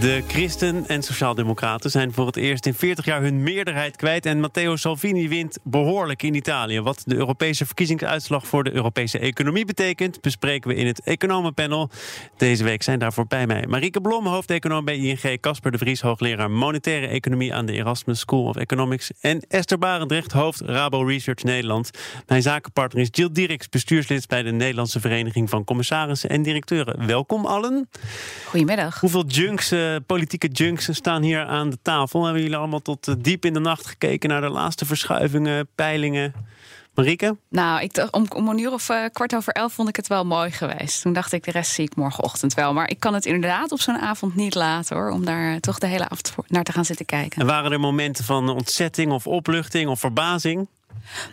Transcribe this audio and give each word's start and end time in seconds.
De 0.00 0.22
Christen 0.26 0.86
en 0.86 1.02
Sociaaldemocraten 1.02 1.90
zijn 1.90 2.12
voor 2.12 2.26
het 2.26 2.36
eerst 2.36 2.66
in 2.66 2.74
40 2.74 3.04
jaar 3.04 3.22
hun 3.22 3.42
meerderheid 3.42 3.96
kwijt. 3.96 4.26
En 4.26 4.40
Matteo 4.40 4.76
Salvini 4.76 5.28
wint 5.28 5.58
behoorlijk 5.62 6.22
in 6.22 6.34
Italië. 6.34 6.80
Wat 6.80 7.02
de 7.06 7.14
Europese 7.14 7.66
verkiezingsuitslag 7.66 8.46
voor 8.46 8.64
de 8.64 8.72
Europese 8.72 9.18
economie 9.18 9.64
betekent, 9.64 10.20
bespreken 10.20 10.70
we 10.70 10.76
in 10.76 10.86
het 10.86 11.00
Economenpanel. 11.00 11.90
Deze 12.36 12.64
week 12.64 12.82
zijn 12.82 12.98
daarvoor 12.98 13.26
bij 13.26 13.46
mij 13.46 13.64
Marieke 13.68 14.00
Blom, 14.00 14.26
hoofdeconoom 14.26 14.84
bij 14.84 14.96
ING. 14.96 15.40
Casper 15.40 15.70
de 15.70 15.78
Vries, 15.78 16.00
hoogleraar 16.00 16.50
monetaire 16.50 17.06
economie 17.06 17.54
aan 17.54 17.66
de 17.66 17.72
Erasmus 17.72 18.18
School 18.18 18.44
of 18.44 18.56
Economics. 18.56 19.10
En 19.20 19.40
Esther 19.48 19.78
Barendrecht, 19.78 20.32
hoofd 20.32 20.60
Rabo 20.60 21.02
Research 21.02 21.42
Nederland. 21.42 21.90
Mijn 22.26 22.42
zakenpartner 22.42 23.02
is 23.02 23.08
Jill 23.10 23.30
Dirks, 23.32 23.68
bestuurslid 23.68 24.28
bij 24.28 24.42
de 24.42 24.52
Nederlandse 24.52 25.00
Vereniging 25.00 25.50
van 25.50 25.64
Commissarissen 25.64 26.30
en 26.30 26.42
Directeuren. 26.42 27.06
Welkom 27.06 27.46
allen. 27.46 27.88
Goedemiddag. 28.44 29.00
Hoeveel 29.00 29.26
junks 29.26 29.72
politieke 30.06 30.48
junks 30.48 30.88
staan 30.92 31.22
hier 31.22 31.44
aan 31.44 31.70
de 31.70 31.78
tafel. 31.82 32.24
Hebben 32.24 32.42
jullie 32.42 32.56
allemaal 32.56 32.82
tot 32.82 33.08
eh, 33.08 33.14
diep 33.18 33.44
in 33.44 33.52
de 33.52 33.60
nacht 33.60 33.86
gekeken 33.86 34.28
naar 34.28 34.40
de 34.40 34.48
laatste 34.48 34.86
verschuivingen, 34.86 35.68
peilingen? 35.74 36.34
Marieke? 36.94 37.36
Nou, 37.48 37.82
ik, 37.82 38.08
om, 38.10 38.26
om 38.34 38.48
een 38.48 38.58
uur 38.58 38.72
of 38.72 38.88
uh, 38.88 39.04
kwart 39.12 39.34
over 39.34 39.52
elf 39.52 39.72
vond 39.72 39.88
ik 39.88 39.96
het 39.96 40.06
wel 40.06 40.24
mooi 40.24 40.50
geweest. 40.50 41.02
Toen 41.02 41.12
dacht 41.12 41.32
ik, 41.32 41.44
de 41.44 41.50
rest 41.50 41.72
zie 41.72 41.84
ik 41.84 41.96
morgenochtend 41.96 42.54
wel. 42.54 42.72
Maar 42.72 42.90
ik 42.90 43.00
kan 43.00 43.14
het 43.14 43.26
inderdaad 43.26 43.72
op 43.72 43.80
zo'n 43.80 43.98
avond 43.98 44.34
niet 44.34 44.54
laten 44.54 44.96
hoor. 44.96 45.10
Om 45.10 45.24
daar 45.24 45.52
eh, 45.52 45.60
toch 45.60 45.78
de 45.78 45.86
hele 45.86 46.08
avond 46.08 46.34
naar 46.46 46.64
te 46.64 46.72
gaan 46.72 46.84
zitten 46.84 47.06
kijken. 47.06 47.40
En 47.40 47.46
waren 47.46 47.72
er 47.72 47.80
momenten 47.80 48.24
van 48.24 48.48
ontzetting 48.48 49.12
of 49.12 49.26
opluchting 49.26 49.88
of 49.88 50.00
verbazing? 50.00 50.68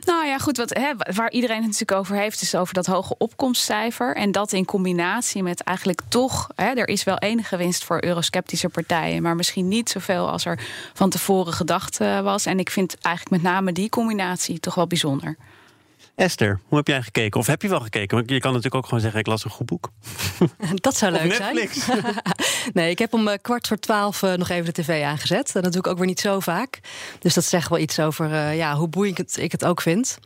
Nou 0.06 0.25
ja, 0.25 0.38
goed, 0.38 0.58
wat, 0.58 0.73
hè, 0.73 0.92
waar 1.14 1.31
iedereen 1.31 1.58
het 1.58 1.66
natuurlijk 1.66 2.00
over 2.00 2.16
heeft, 2.16 2.42
is 2.42 2.56
over 2.56 2.73
dat 2.73 2.86
hoge 2.86 3.16
opkomstcijfer. 3.17 4.16
En 4.16 4.31
dat 4.31 4.52
in 4.52 4.66
combinatie 4.66 5.44
met 5.44 5.61
eigenlijk 5.61 6.02
toch, 6.08 6.50
hè, 6.56 6.72
er 6.73 6.88
is 6.88 7.03
wel 7.03 7.17
enige 7.17 7.58
winst 7.58 7.83
voor 7.83 8.03
eurosceptische 8.03 8.70
partijen, 8.70 9.22
maar 9.22 9.36
misschien 9.36 9.67
niet 9.67 9.89
zoveel 9.89 10.30
als 10.30 10.45
er 10.45 10.59
van 10.94 11.09
tevoren 11.09 11.53
gedacht 11.53 12.00
eh, 12.00 12.20
was. 12.20 12.45
En 12.45 12.59
ik 12.59 12.70
vind 12.70 12.98
eigenlijk 13.02 13.42
met 13.44 13.52
name 13.52 13.72
die 13.72 13.89
combinatie 13.89 14.59
toch 14.59 14.76
wel 14.76 14.88
bijzonder. 14.88 15.38
Esther, 16.16 16.59
hoe 16.67 16.77
heb 16.77 16.88
jij 16.88 17.02
gekeken? 17.02 17.39
Of 17.39 17.47
heb 17.47 17.61
je 17.61 17.67
wel 17.67 17.80
gekeken? 17.80 18.17
Want 18.17 18.30
je 18.30 18.39
kan 18.39 18.49
natuurlijk 18.49 18.75
ook 18.75 18.85
gewoon 18.85 18.99
zeggen: 18.99 19.19
ik 19.19 19.27
las 19.27 19.45
een 19.45 19.52
goed 19.52 19.66
boek. 19.66 19.91
Dat 20.75 20.97
zou 20.97 21.11
leuk 21.11 21.33
zijn. 21.33 21.69
nee, 22.73 22.89
ik 22.89 22.99
heb 22.99 23.13
om 23.13 23.27
eh, 23.27 23.38
kwart 23.41 23.67
voor 23.67 23.77
twaalf 23.77 24.23
eh, 24.23 24.33
nog 24.33 24.49
even 24.49 24.66
de 24.66 24.81
tv 24.81 25.03
aangezet. 25.03 25.55
En 25.55 25.61
dat 25.61 25.71
doe 25.71 25.81
ik 25.81 25.88
ook 25.88 25.97
weer 25.97 26.08
niet 26.08 26.19
zo 26.19 26.39
vaak. 26.39 26.80
Dus 27.19 27.33
dat 27.33 27.43
zegt 27.43 27.69
wel 27.69 27.80
iets 27.80 27.99
over 27.99 28.31
uh, 28.31 28.58
ja, 28.58 28.75
hoe 28.75 28.88
boeiend 28.88 29.17
het, 29.17 29.38
ik 29.38 29.52
het 29.52 29.66
ook 29.66 29.81
vind. 29.81 30.17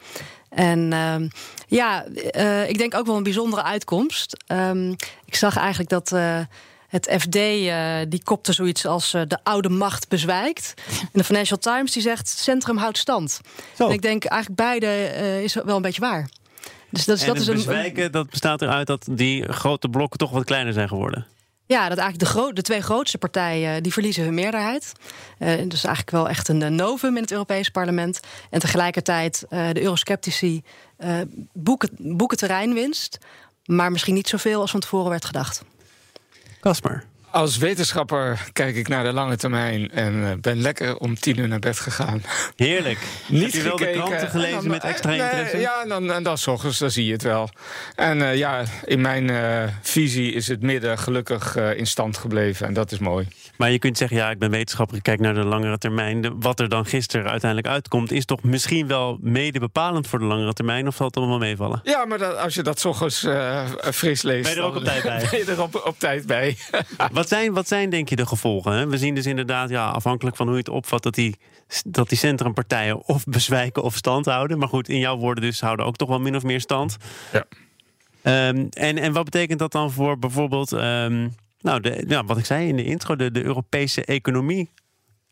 En 0.50 0.92
uh, 0.92 1.30
ja, 1.68 2.06
uh, 2.36 2.70
ik 2.70 2.78
denk 2.78 2.96
ook 2.96 3.06
wel 3.06 3.18
een 3.18 3.24
bijzondere 3.24 3.64
uitkomst. 3.64 4.38
Um, 4.48 4.96
ik 5.26 5.36
zag 5.36 5.58
eigenlijk 5.58 5.90
dat 5.90 6.12
het 6.90 7.16
FD 7.20 7.36
uh, 7.36 7.96
die 8.08 8.24
kopte 8.24 8.54
zoiets 8.54 8.86
als 8.86 9.14
uh, 9.14 9.22
de 9.28 9.38
oude 9.44 9.70
macht 9.70 10.08
bezwijkt. 10.08 10.74
En 11.00 11.10
de 11.12 11.24
Financial 11.24 11.60
Times 11.60 11.92
die 11.92 12.02
zegt 12.02 12.28
centrum 12.28 12.78
houdt 12.78 12.98
stand. 12.98 13.42
En 13.78 13.90
ik 13.90 14.02
denk 14.02 14.26
eigenlijk 14.26 14.62
beide 14.62 14.86
uh, 14.86 15.44
is 15.44 15.54
wel 15.54 15.76
een 15.76 15.82
beetje 15.82 16.02
waar. 16.02 16.30
Dus 16.90 17.06
dat, 17.06 17.18
is, 17.18 17.26
dat 17.26 17.36
is 17.36 17.48
een 17.48 17.56
bezwijken 17.56 18.12
dat 18.12 18.30
bestaat 18.30 18.62
eruit 18.62 18.88
dat 18.88 19.08
die 19.12 19.54
grote 19.54 19.90
blokken 19.90 20.20
toch 20.20 20.32
wat 20.32 20.44
kleiner 20.44 20.74
zijn 20.74 20.88
geworden. 20.88 21.26
Ja, 21.66 21.90
dat 21.90 21.98
eigenlijk 21.98 22.20
de, 22.20 22.40
gro 22.40 22.54
de 22.54 22.62
twee 22.62 22.82
grootste 22.82 23.18
partijen 23.18 23.84
die 23.84 23.94
verliezen 23.94 24.24
hun 24.24 24.34
meerderheid. 24.34 24.92
Uh, 25.40 25.48
dus 25.68 25.84
eigenlijk 25.84 26.10
wel 26.10 26.30
echt 26.30 26.48
een 26.48 26.76
novum 26.76 27.16
in 27.16 27.22
het 27.22 27.32
Europese 27.32 27.72
parlement. 27.72 28.20
En 28.50 28.60
tegelijkertijd 28.60 29.46
uh, 29.50 29.70
de 29.72 29.82
eurosceptici 29.82 30.64
uh, 31.00 31.16
boeken, 31.54 31.90
boeken 31.98 32.38
terreinwinst. 32.38 33.18
Maar 33.66 33.92
misschien 33.92 34.14
niet 34.14 34.28
zoveel 34.28 34.62
als 34.62 34.72
van 34.72 34.80
tevoren 34.80 35.10
werd 35.10 35.26
gedacht. 35.26 35.64
Customer 36.62 37.04
Als 37.32 37.58
wetenschapper 37.58 38.50
kijk 38.54 38.76
ik 38.76 38.88
naar 38.88 39.04
de 39.04 39.14
lange 39.14 39.38
termijn 39.38 39.92
en 39.92 40.14
uh, 40.14 40.30
ben 40.42 40.62
lekker 40.62 40.98
om 40.98 41.16
tien 41.16 41.40
uur 41.40 41.48
naar 41.48 41.60
bed 41.60 41.80
gegaan. 41.80 42.24
Heerlijk. 42.56 43.00
Niet 43.28 43.42
Heb 43.42 43.52
je 43.52 43.62
wel 43.62 43.78
gekeken. 43.78 44.02
de 44.02 44.08
kranten 44.08 44.30
gelezen 44.30 44.56
dan, 44.56 44.68
met 44.68 44.84
extra 44.84 45.10
nee, 45.10 45.22
interesse? 45.22 45.58
Ja, 45.58 45.86
dan, 45.86 46.12
en 46.12 46.24
dan 46.24 46.38
s 46.38 46.48
ochtends, 46.48 46.80
dan 46.80 46.92
zie 46.92 47.06
je 47.06 47.12
het 47.12 47.24
wel. 47.24 47.50
En 47.96 48.20
uh, 48.20 48.36
ja, 48.36 48.64
in 48.86 49.02
mijn 49.02 49.30
uh, 49.30 49.64
visie 49.82 50.34
is 50.34 50.48
het 50.48 50.62
midden 50.62 50.98
gelukkig 50.98 51.56
in 51.56 51.88
stand 51.88 52.18
gebleven 52.18 52.68
en 52.68 52.74
dat 52.74 52.92
is 52.92 53.00
mooi. 53.00 53.28
Maar 53.58 53.72
je 53.72 53.80
kunt 53.80 53.98
zeggen, 53.98 54.18
ja, 54.18 54.30
ik 54.30 54.40
ben 54.40 54.52
wetenschapper, 54.52 54.98
ik 54.98 55.04
kijk 55.04 55.20
naar 55.20 55.34
de 55.34 55.46
langere 55.46 55.78
termijn. 55.78 56.22
De, 56.22 56.36
wat 56.40 56.60
er 56.60 56.70
dan 56.70 56.86
gisteren 56.86 57.30
uiteindelijk 57.30 57.74
uitkomt, 57.74 58.12
is 58.12 58.26
toch 58.26 58.44
misschien 58.44 58.88
wel 58.88 59.18
mede 59.22 59.60
bepalend 59.60 60.08
voor 60.08 60.20
de 60.20 60.26
langere 60.26 60.54
termijn? 60.54 60.88
Of 60.88 60.96
zal 60.96 61.06
het 61.06 61.18
allemaal 61.18 61.38
meevallen? 61.38 61.80
Ja, 61.84 62.06
maar 62.06 62.18
dat, 62.18 62.38
als 62.38 62.56
je 62.56 62.62
dat 62.62 62.80
s 62.80 62.86
ochtends 62.86 63.28
fris 63.94 64.22
leest... 64.22 64.44
Ben 64.44 64.54
je 64.54 64.60
er 64.60 64.66
ook 64.66 64.76
op 64.76 64.84
tijd 64.84 65.04
bij? 65.04 65.28
Ben 65.32 65.40
je 65.40 65.46
er 65.52 65.62
op, 65.62 65.82
op 65.86 66.00
tijd 66.00 66.26
bij. 66.26 66.58
Wat 67.20 67.28
zijn, 67.28 67.54
wat 67.54 67.68
zijn 67.68 67.90
denk 67.90 68.10
je 68.10 68.16
de 68.16 68.26
gevolgen? 68.26 68.72
Hè? 68.72 68.88
We 68.88 68.98
zien 68.98 69.16
dus 69.16 69.26
inderdaad, 69.26 69.70
ja, 69.70 69.90
afhankelijk 69.90 70.36
van 70.36 70.46
hoe 70.46 70.56
je 70.56 70.62
het 70.62 70.70
opvat, 70.70 71.04
dat 71.04 71.14
die, 71.14 71.40
dat 71.86 72.10
die 72.10 72.18
centrumpartijen 72.18 73.06
of 73.06 73.24
bezwijken 73.24 73.84
of 73.84 73.96
stand 73.96 74.26
houden. 74.26 74.58
Maar 74.58 74.68
goed, 74.68 74.90
in 74.90 75.00
jouw 75.00 75.18
woorden 75.18 75.44
dus 75.44 75.62
houden 75.62 75.86
ook 75.86 75.96
toch 75.96 76.10
wel 76.10 76.20
min 76.20 76.36
of 76.36 76.44
meer 76.44 76.62
stand. 76.62 76.98
Ja. 77.32 77.46
Um, 78.48 78.68
en, 78.70 78.98
en 78.98 79.14
wat 79.14 79.24
betekent 79.24 79.60
dat 79.60 79.72
dan 79.72 79.92
voor 79.92 80.20
bijvoorbeeld, 80.20 80.72
um, 80.72 81.36
nou, 81.62 81.80
de, 81.80 82.24
wat 82.26 82.38
ik 82.38 82.46
zei 82.46 82.68
in 82.68 82.76
de 82.76 82.84
intro, 82.86 83.16
de, 83.16 83.32
de 83.32 83.44
Europese 83.44 84.06
economie 84.06 84.70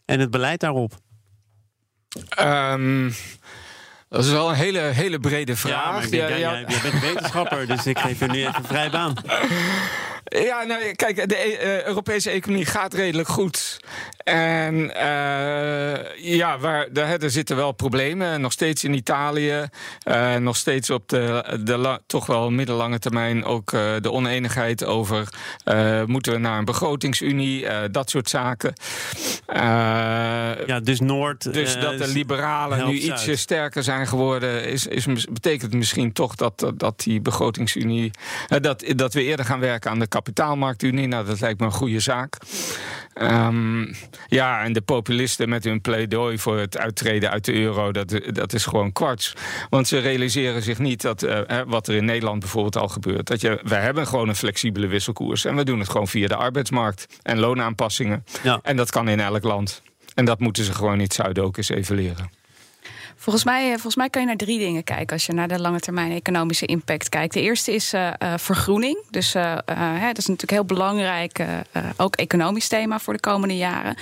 en 0.05 0.19
het 0.19 0.31
beleid 0.31 0.59
daarop? 0.59 0.93
Um, 2.39 3.13
dat 4.09 4.25
is 4.25 4.31
wel 4.31 4.49
een 4.49 4.55
hele, 4.55 4.79
hele 4.79 5.19
brede 5.19 5.55
vraag. 5.55 5.85
Ja, 5.85 5.91
maar 5.91 6.09
ja, 6.09 6.27
ja, 6.27 6.59
jij, 6.67 6.79
bent 6.81 6.99
wetenschapper, 6.99 7.67
dus 7.67 7.85
ik 7.85 7.99
geef 7.99 8.19
je 8.19 8.27
nu 8.27 8.45
even 8.45 8.63
vrij 8.63 8.89
baan. 8.89 9.13
Ja, 10.29 10.63
nou, 10.63 10.91
kijk, 10.91 11.29
de 11.29 11.59
uh, 11.63 11.83
Europese 11.83 12.29
economie 12.29 12.65
gaat 12.65 12.93
redelijk 12.93 13.27
goed. 13.27 13.77
En 14.27 14.75
uh, 14.75 16.17
ja, 16.35 16.59
waar, 16.59 16.87
daar, 16.91 17.19
er 17.19 17.31
zitten 17.31 17.55
wel 17.55 17.71
problemen. 17.71 18.41
Nog 18.41 18.51
steeds 18.51 18.83
in 18.83 18.93
Italië. 18.93 19.67
Uh, 20.05 20.35
nog 20.35 20.55
steeds 20.55 20.89
op 20.89 21.09
de, 21.09 21.57
de 21.63 21.99
toch 22.07 22.25
wel 22.25 22.51
middellange 22.51 22.99
termijn 22.99 23.45
ook 23.45 23.71
de 23.71 24.11
oneenigheid 24.11 24.85
over... 24.85 25.27
moeten 26.05 26.31
we 26.31 26.37
naar 26.37 26.57
een 26.57 26.65
begrotingsunie, 26.65 27.65
dat 27.91 28.09
soort 28.09 28.29
zaken. 28.29 28.73
ja, 30.65 30.79
dus 30.83 30.99
Noord... 30.99 31.53
Dus 31.53 31.79
dat 31.79 31.97
de 31.97 32.07
liberalen 32.07 32.87
nu 32.87 32.93
ietsje 32.93 33.35
sterker 33.35 33.83
zijn 33.83 34.07
geworden... 34.07 34.65
Is, 34.65 34.87
is, 34.87 35.05
betekent 35.31 35.73
misschien 35.73 36.13
toch 36.13 36.35
dat, 36.35 36.71
dat 36.75 36.99
die 36.99 37.21
begrotingsunie... 37.21 38.11
dat, 38.61 38.83
dat 38.95 39.13
we 39.13 39.23
eerder 39.23 39.45
gaan 39.45 39.59
werken 39.59 39.91
aan 39.91 39.99
de 39.99 40.07
kapitaalmarktunie. 40.07 41.07
Nou, 41.07 41.25
dat 41.25 41.39
lijkt 41.39 41.59
me 41.59 41.65
een 41.65 41.71
goede 41.71 41.99
zaak. 41.99 42.37
Um, 43.21 43.95
ja, 44.27 44.63
en 44.63 44.73
de 44.73 44.81
populisten 44.81 45.49
met 45.49 45.63
hun 45.63 45.81
pleidooi 45.81 46.37
voor 46.37 46.57
het 46.57 46.77
uittreden 46.77 47.29
uit 47.29 47.45
de 47.45 47.53
euro, 47.53 47.91
dat, 47.91 48.19
dat 48.33 48.53
is 48.53 48.65
gewoon 48.65 48.91
kwarts. 48.91 49.33
Want 49.69 49.87
ze 49.87 49.97
realiseren 49.97 50.61
zich 50.61 50.79
niet 50.79 51.01
dat 51.01 51.23
uh, 51.23 51.39
wat 51.67 51.87
er 51.87 51.95
in 51.95 52.05
Nederland 52.05 52.39
bijvoorbeeld 52.39 52.77
al 52.77 52.87
gebeurt. 52.87 53.27
Dat 53.27 53.41
je, 53.41 53.59
wij 53.63 53.81
hebben 53.81 54.07
gewoon 54.07 54.29
een 54.29 54.35
flexibele 54.35 54.87
wisselkoers 54.87 55.45
en 55.45 55.55
we 55.55 55.63
doen 55.63 55.79
het 55.79 55.89
gewoon 55.89 56.07
via 56.07 56.27
de 56.27 56.35
arbeidsmarkt 56.35 57.19
en 57.21 57.39
loonaanpassingen. 57.39 58.25
Ja. 58.43 58.59
En 58.63 58.75
dat 58.75 58.91
kan 58.91 59.07
in 59.07 59.19
elk 59.19 59.43
land. 59.43 59.81
En 60.13 60.25
dat 60.25 60.39
moeten 60.39 60.63
ze 60.63 60.73
gewoon 60.73 60.93
in 60.93 60.99
het 60.99 61.13
zuiden 61.13 61.43
ook 61.43 61.57
eens 61.57 61.69
even 61.69 61.95
leren. 61.95 62.29
Volgens 63.19 63.45
mij, 63.45 63.63
eh, 63.65 63.71
volgens 63.71 63.95
mij 63.95 64.09
kan 64.09 64.21
je 64.21 64.27
naar 64.27 64.37
drie 64.37 64.59
dingen 64.59 64.83
kijken 64.83 65.13
als 65.13 65.25
je 65.25 65.33
naar 65.33 65.47
de 65.47 65.59
lange 65.59 65.79
termijn 65.79 66.11
economische 66.11 66.65
impact 66.65 67.09
kijkt. 67.09 67.33
De 67.33 67.41
eerste 67.41 67.73
is 67.73 67.93
uh, 67.93 68.11
vergroening. 68.35 68.97
Dus 69.09 69.35
uh, 69.35 69.57
hè, 69.71 70.07
dat 70.07 70.17
is 70.17 70.25
natuurlijk 70.25 70.51
heel 70.51 70.65
belangrijk, 70.65 71.45
ook 71.97 72.15
economisch 72.15 72.67
thema 72.67 72.99
voor 72.99 73.13
de 73.13 73.19
komende 73.19 73.57
jaren. 73.57 73.95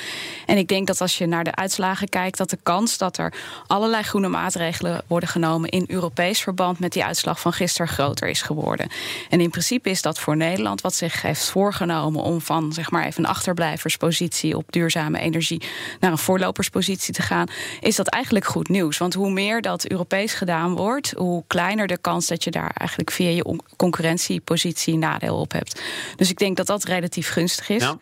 En 0.45 0.57
ik 0.57 0.67
denk 0.67 0.87
dat 0.87 1.01
als 1.01 1.17
je 1.17 1.25
naar 1.25 1.43
de 1.43 1.55
uitslagen 1.55 2.09
kijkt, 2.09 2.37
dat 2.37 2.49
de 2.49 2.57
kans 2.63 2.97
dat 2.97 3.17
er 3.17 3.33
allerlei 3.67 4.03
groene 4.03 4.27
maatregelen 4.27 5.01
worden 5.07 5.29
genomen 5.29 5.69
in 5.69 5.85
Europees 5.87 6.41
verband 6.41 6.79
met 6.79 6.93
die 6.93 7.03
uitslag 7.03 7.39
van 7.39 7.53
gisteren 7.53 7.87
groter 7.87 8.27
is 8.27 8.41
geworden. 8.41 8.89
En 9.29 9.41
in 9.41 9.49
principe 9.49 9.89
is 9.89 10.01
dat 10.01 10.19
voor 10.19 10.37
Nederland, 10.37 10.81
wat 10.81 10.95
zich 10.95 11.21
heeft 11.21 11.49
voorgenomen 11.49 12.21
om 12.21 12.41
van 12.41 12.73
zeg 12.73 12.91
maar 12.91 13.05
even 13.05 13.23
een 13.23 13.29
achterblijverspositie 13.29 14.57
op 14.57 14.65
duurzame 14.69 15.19
energie 15.19 15.61
naar 15.99 16.11
een 16.11 16.17
voorloperspositie 16.17 17.13
te 17.13 17.21
gaan, 17.21 17.47
is 17.79 17.95
dat 17.95 18.07
eigenlijk 18.07 18.45
goed 18.45 18.69
nieuws. 18.69 18.97
Want 19.05 19.17
hoe 19.17 19.31
meer 19.31 19.61
dat 19.61 19.87
Europees 19.87 20.33
gedaan 20.33 20.75
wordt, 20.75 21.13
hoe 21.17 21.43
kleiner 21.47 21.87
de 21.87 21.97
kans 21.97 22.27
dat 22.27 22.43
je 22.43 22.51
daar 22.51 22.71
eigenlijk 22.73 23.11
via 23.11 23.29
je 23.29 23.59
concurrentiepositie 23.75 24.97
nadeel 24.97 25.35
op 25.35 25.51
hebt. 25.51 25.81
Dus 26.15 26.29
ik 26.29 26.37
denk 26.37 26.57
dat 26.57 26.67
dat 26.67 26.83
relatief 26.83 27.29
gunstig 27.29 27.69
is. 27.69 27.93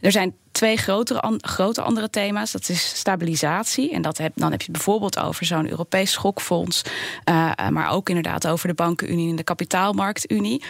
Er 0.00 0.12
zijn 0.12 0.34
twee 0.52 0.76
grotere, 0.76 1.38
grote 1.40 1.82
andere 1.82 2.10
thema's. 2.10 2.52
Dat 2.52 2.68
is 2.68 2.98
stabilisatie. 2.98 3.92
En 3.92 4.02
dat 4.02 4.18
heb, 4.18 4.32
dan 4.34 4.50
heb 4.50 4.60
je 4.60 4.66
het 4.66 4.76
bijvoorbeeld 4.76 5.18
over 5.18 5.46
zo'n 5.46 5.70
Europees 5.70 6.12
schokfonds. 6.12 6.82
maar 7.70 7.90
ook 7.90 8.08
inderdaad 8.08 8.46
over 8.46 8.68
de 8.68 8.74
bankenunie 8.74 9.30
en 9.30 9.36
de 9.36 9.44
kapitaalmarktunie. 9.44 10.62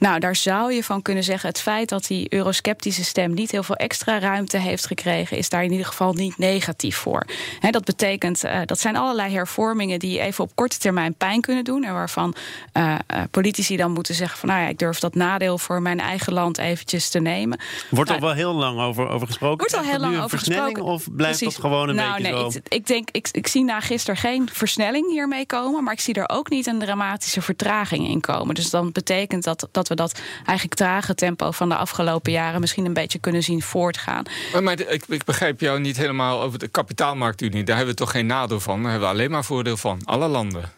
Nou, 0.00 0.18
daar 0.18 0.36
zou 0.36 0.72
je 0.72 0.84
van 0.84 1.02
kunnen 1.02 1.24
zeggen: 1.24 1.48
het 1.48 1.60
feit 1.60 1.88
dat 1.88 2.06
die 2.06 2.26
eurosceptische 2.34 3.04
stem 3.04 3.34
niet 3.34 3.50
heel 3.50 3.62
veel 3.62 3.74
extra 3.74 4.18
ruimte 4.18 4.58
heeft 4.58 4.86
gekregen, 4.86 5.36
is 5.36 5.48
daar 5.48 5.64
in 5.64 5.70
ieder 5.70 5.86
geval 5.86 6.12
niet 6.12 6.38
negatief 6.38 6.96
voor. 6.96 7.26
dat 7.70 7.84
betekent, 7.84 8.44
uh, 8.44 8.60
dat 8.64 8.78
zijn 8.80 8.96
allerlei 8.96 9.32
hervormingen 9.32 9.98
die 9.98 10.20
even 10.20 10.44
op 10.44 10.50
korte 10.54 10.78
termijn 10.78 11.14
pijn 11.14 11.40
kunnen 11.40 11.64
doen. 11.64 11.84
En 11.84 11.92
waarvan 11.92 12.34
uh, 12.76 12.94
politici 13.30 13.76
dan 13.76 13.92
moeten 13.92 14.14
zeggen: 14.14 14.38
van 14.38 14.48
nou 14.48 14.60
ja, 14.60 14.68
ik 14.68 14.78
durf 14.78 14.98
dat 14.98 15.14
nadeel 15.14 15.58
voor 15.58 15.82
mijn 15.82 16.00
eigen 16.00 16.32
land 16.32 16.58
eventjes 16.58 17.08
te 17.08 17.18
nemen. 17.18 17.60
Wordt 17.90 18.10
nou, 18.10 18.22
al 18.22 18.26
wel 18.26 18.36
heel 18.36 18.54
lang 18.54 18.80
over, 18.80 19.08
over 19.08 19.26
gesproken. 19.26 19.58
Wordt 19.58 19.76
al 19.76 19.90
heel 19.90 20.00
lang 20.00 20.22
over 20.22 20.38
gesproken. 20.38 20.82
Of 20.82 21.08
blijft 21.12 21.44
dat 21.44 21.58
gewoon 21.58 21.88
een 21.88 21.94
nou, 21.94 22.16
beetje 22.16 22.32
nee, 22.32 22.50
zo? 22.50 22.58
Ik, 22.58 22.68
ik 22.68 22.86
denk, 22.86 23.08
ik, 23.10 23.28
ik 23.32 23.46
zie 23.46 23.64
na 23.64 23.80
gisteren 23.80 24.16
geen 24.16 24.48
versnelling 24.52 25.10
hiermee 25.10 25.46
komen, 25.46 25.84
maar 25.84 25.92
ik 25.92 26.00
zie 26.00 26.14
er 26.14 26.28
ook 26.28 26.50
niet 26.50 26.66
een 26.66 26.78
dramatische 26.78 27.42
vertraging 27.42 28.08
in 28.08 28.20
komen. 28.20 28.54
Dus 28.54 28.70
dan 28.70 28.92
betekent 28.92 29.44
dat 29.44 29.68
dat 29.70 29.89
we 29.90 30.02
dat 30.02 30.20
eigenlijk 30.44 30.74
trage 30.74 31.14
tempo 31.14 31.50
van 31.50 31.68
de 31.68 31.76
afgelopen 31.76 32.32
jaren 32.32 32.60
misschien 32.60 32.84
een 32.84 32.92
beetje 32.92 33.18
kunnen 33.18 33.42
zien 33.42 33.62
voortgaan. 33.62 34.24
Maar, 34.52 34.62
maar 34.62 34.80
ik, 34.80 35.04
ik, 35.08 35.24
begrijp 35.24 35.60
jou 35.60 35.80
niet 35.80 35.96
helemaal 35.96 36.42
over 36.42 36.58
de 36.58 36.68
kapitaalmarktunie. 36.68 37.64
Daar 37.64 37.76
hebben 37.76 37.94
we 37.94 38.00
toch 38.00 38.10
geen 38.10 38.26
nadeel 38.26 38.60
van? 38.60 38.82
Daar 38.82 38.90
hebben 38.90 39.08
we 39.08 39.14
alleen 39.14 39.30
maar 39.30 39.44
voordeel 39.44 39.76
van. 39.76 40.00
Alle 40.04 40.28
landen. 40.28 40.72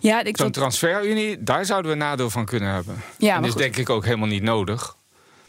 Ja, 0.00 0.22
Zo'n 0.32 0.50
transferunie, 0.50 1.42
daar 1.42 1.64
zouden 1.64 1.90
we 1.90 1.96
nadeel 1.96 2.30
van 2.30 2.44
kunnen 2.44 2.72
hebben. 2.72 3.02
Ja, 3.18 3.34
en 3.34 3.40
dat 3.42 3.50
is 3.50 3.56
denk 3.56 3.76
ik 3.76 3.90
ook 3.90 4.04
helemaal 4.04 4.28
niet 4.28 4.42
nodig. 4.42 4.96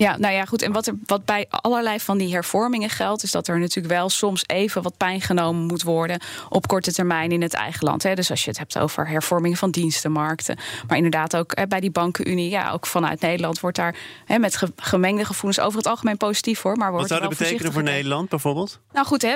Ja, 0.01 0.17
nou 0.17 0.33
ja, 0.33 0.45
goed. 0.45 0.61
En 0.61 0.71
wat, 0.71 0.87
er, 0.87 0.93
wat 1.05 1.25
bij 1.25 1.45
allerlei 1.49 1.99
van 1.99 2.17
die 2.17 2.33
hervormingen 2.33 2.89
geldt, 2.89 3.23
is 3.23 3.31
dat 3.31 3.47
er 3.47 3.59
natuurlijk 3.59 3.93
wel 3.93 4.09
soms 4.09 4.43
even 4.47 4.81
wat 4.81 4.97
pijn 4.97 5.21
genomen 5.21 5.65
moet 5.65 5.83
worden 5.83 6.21
op 6.49 6.67
korte 6.67 6.93
termijn 6.93 7.31
in 7.31 7.41
het 7.41 7.53
eigen 7.53 7.85
land. 7.85 8.03
Hè. 8.03 8.13
Dus 8.13 8.29
als 8.29 8.43
je 8.43 8.49
het 8.49 8.59
hebt 8.59 8.77
over 8.77 9.07
hervormingen 9.07 9.57
van 9.57 9.71
dienstenmarkten, 9.71 10.57
maar 10.87 10.97
inderdaad 10.97 11.35
ook 11.35 11.55
hè, 11.55 11.67
bij 11.67 11.79
die 11.79 11.91
bankenunie, 11.91 12.49
ja, 12.49 12.71
ook 12.71 12.85
vanuit 12.85 13.21
Nederland 13.21 13.59
wordt 13.59 13.77
daar 13.77 13.95
hè, 14.25 14.39
met 14.39 14.61
gemengde 14.75 15.25
gevoelens 15.25 15.59
over 15.59 15.77
het 15.77 15.87
algemeen 15.87 16.17
positief 16.17 16.59
voor. 16.59 16.77
Maar 16.77 16.91
wordt 16.91 17.09
wat 17.09 17.19
zou 17.19 17.29
dat 17.29 17.39
betekenen 17.39 17.73
voor 17.73 17.83
Nederland 17.83 18.29
bijvoorbeeld? 18.29 18.79
Nou 18.91 19.05
goed, 19.05 19.21
hè, 19.21 19.35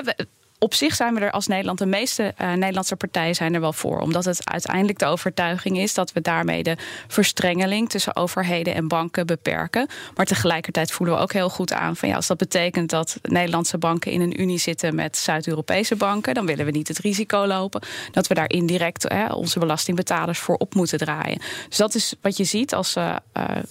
op 0.58 0.74
zich 0.74 0.94
zijn 0.94 1.14
we 1.14 1.20
er 1.20 1.30
als 1.30 1.46
Nederland, 1.46 1.78
de 1.78 1.86
meeste 1.86 2.34
uh, 2.40 2.52
Nederlandse 2.52 2.96
partijen 2.96 3.34
zijn 3.34 3.54
er 3.54 3.60
wel 3.60 3.72
voor. 3.72 4.00
Omdat 4.00 4.24
het 4.24 4.50
uiteindelijk 4.50 4.98
de 4.98 5.06
overtuiging 5.06 5.78
is 5.78 5.94
dat 5.94 6.12
we 6.12 6.20
daarmee 6.20 6.62
de 6.62 6.76
verstrengeling 7.08 7.88
tussen 7.88 8.16
overheden 8.16 8.74
en 8.74 8.88
banken 8.88 9.26
beperken. 9.26 9.88
Maar 10.14 10.26
tegelijkertijd 10.26 10.92
voelen 10.92 11.16
we 11.16 11.22
ook 11.22 11.32
heel 11.32 11.50
goed 11.50 11.72
aan 11.72 11.96
van 11.96 12.08
ja, 12.08 12.14
als 12.14 12.26
dat 12.26 12.36
betekent 12.36 12.90
dat 12.90 13.18
Nederlandse 13.22 13.78
banken 13.78 14.12
in 14.12 14.20
een 14.20 14.40
unie 14.40 14.58
zitten 14.58 14.94
met 14.94 15.16
Zuid-Europese 15.16 15.96
banken, 15.96 16.34
dan 16.34 16.46
willen 16.46 16.64
we 16.64 16.70
niet 16.70 16.88
het 16.88 16.98
risico 16.98 17.46
lopen 17.46 17.82
dat 18.12 18.26
we 18.26 18.34
daar 18.34 18.50
indirect 18.50 19.12
uh, 19.12 19.30
onze 19.34 19.58
belastingbetalers 19.58 20.38
voor 20.38 20.56
op 20.56 20.74
moeten 20.74 20.98
draaien. 20.98 21.40
Dus 21.68 21.76
dat 21.76 21.94
is 21.94 22.14
wat 22.20 22.36
je 22.36 22.44
ziet 22.44 22.74
als, 22.74 22.96
uh, 22.96 23.16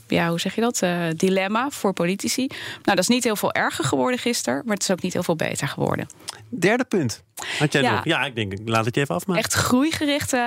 ja, 0.07 0.29
hoe 0.29 0.39
zeg 0.39 0.55
je 0.55 0.61
dat, 0.61 0.83
dilemma 1.19 1.69
voor 1.69 1.93
politici. 1.93 2.47
Nou, 2.47 2.81
dat 2.83 2.99
is 2.99 3.07
niet 3.07 3.23
heel 3.23 3.35
veel 3.35 3.53
erger 3.53 3.83
geworden 3.83 4.19
gisteren, 4.19 4.61
maar 4.65 4.73
het 4.73 4.83
is 4.83 4.91
ook 4.91 5.01
niet 5.01 5.13
heel 5.13 5.23
veel 5.23 5.35
beter 5.35 5.67
geworden. 5.67 6.07
Derde 6.59 6.83
punt. 6.83 7.23
Had 7.59 7.73
jij 7.73 7.81
ja. 7.81 7.95
nog? 7.95 8.03
Ja, 8.03 8.25
ik 8.25 8.35
denk, 8.35 8.53
laat 8.65 8.85
het 8.85 8.95
je 8.95 9.01
even 9.01 9.15
afmaken. 9.15 9.43
Echt 9.43 9.53
groeigericht, 9.53 10.33
uh, 10.33 10.41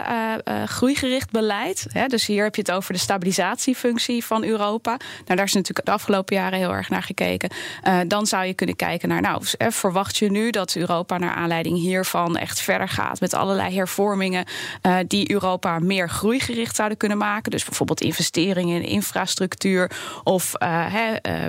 uh, 0.44 0.62
groeigericht 0.64 1.30
beleid. 1.30 1.86
Hè? 1.88 2.06
Dus 2.06 2.26
hier 2.26 2.44
heb 2.44 2.54
je 2.54 2.60
het 2.60 2.70
over 2.70 2.92
de 2.92 2.98
stabilisatiefunctie 2.98 4.24
van 4.24 4.44
Europa. 4.44 4.90
Nou, 5.24 5.36
daar 5.36 5.44
is 5.44 5.52
natuurlijk 5.52 5.86
de 5.86 5.92
afgelopen 5.92 6.36
jaren 6.36 6.58
heel 6.58 6.72
erg 6.72 6.88
naar 6.88 7.02
gekeken. 7.02 7.50
Uh, 7.86 7.98
dan 8.06 8.26
zou 8.26 8.44
je 8.44 8.54
kunnen 8.54 8.76
kijken 8.76 9.08
naar, 9.08 9.20
nou, 9.20 9.42
verwacht 9.58 10.16
je 10.16 10.30
nu 10.30 10.50
dat 10.50 10.74
Europa 10.74 11.18
naar 11.18 11.34
aanleiding 11.34 11.78
hiervan 11.78 12.36
echt 12.36 12.60
verder 12.60 12.88
gaat 12.88 13.20
met 13.20 13.34
allerlei 13.34 13.74
hervormingen 13.74 14.44
die 15.06 15.30
Europa 15.30 15.78
meer 15.78 16.08
groeigericht 16.10 16.76
zouden 16.76 16.98
kunnen 16.98 17.18
maken? 17.18 17.50
Dus 17.50 17.64
bijvoorbeeld 17.64 18.00
investeringen 18.00 18.82
in 18.82 18.88
infrastructuur 18.88 19.90
of 20.24 20.52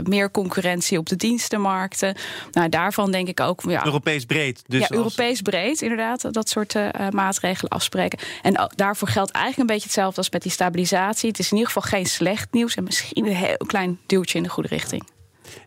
meer 0.03 0.31
concurrentie 0.31 0.97
op 0.97 1.09
de 1.09 1.15
dienstenmarkten. 1.15 2.15
Nou, 2.51 2.69
daarvan 2.69 3.11
denk 3.11 3.27
ik 3.27 3.39
ook. 3.39 3.61
Ja, 3.61 3.85
Europees 3.85 4.25
breed. 4.25 4.48
Dus 4.67 4.81
ja, 4.81 4.91
Europees 4.91 5.41
breed, 5.41 5.81
inderdaad, 5.81 6.33
dat 6.33 6.49
soort 6.49 6.75
uh, 6.75 6.89
maatregelen 7.09 7.71
afspreken. 7.71 8.19
En 8.41 8.69
daarvoor 8.75 9.07
geldt 9.07 9.31
eigenlijk 9.31 9.69
een 9.69 9.75
beetje 9.75 9.89
hetzelfde 9.89 10.17
als 10.17 10.29
met 10.29 10.41
die 10.41 10.51
stabilisatie. 10.51 11.29
Het 11.29 11.39
is 11.39 11.51
in 11.51 11.57
ieder 11.57 11.71
geval 11.73 11.89
geen 11.89 12.05
slecht 12.05 12.53
nieuws 12.53 12.75
en 12.75 12.83
misschien 12.83 13.25
een 13.25 13.35
heel 13.35 13.65
klein 13.67 13.99
duwtje 14.05 14.37
in 14.37 14.43
de 14.43 14.49
goede 14.49 14.69
richting. 14.69 15.07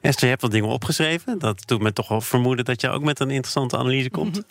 Esther, 0.00 0.25
je 0.25 0.31
hebt 0.31 0.43
wat 0.43 0.50
dingen 0.50 0.69
opgeschreven. 0.69 1.38
Dat 1.38 1.62
doet 1.67 1.81
me 1.81 1.93
toch 1.93 2.08
wel 2.08 2.20
vermoeden 2.20 2.64
dat 2.64 2.81
je 2.81 2.88
ook 2.88 3.02
met 3.02 3.20
een 3.20 3.31
interessante 3.31 3.76
analyse 3.76 4.11
komt. 4.11 4.43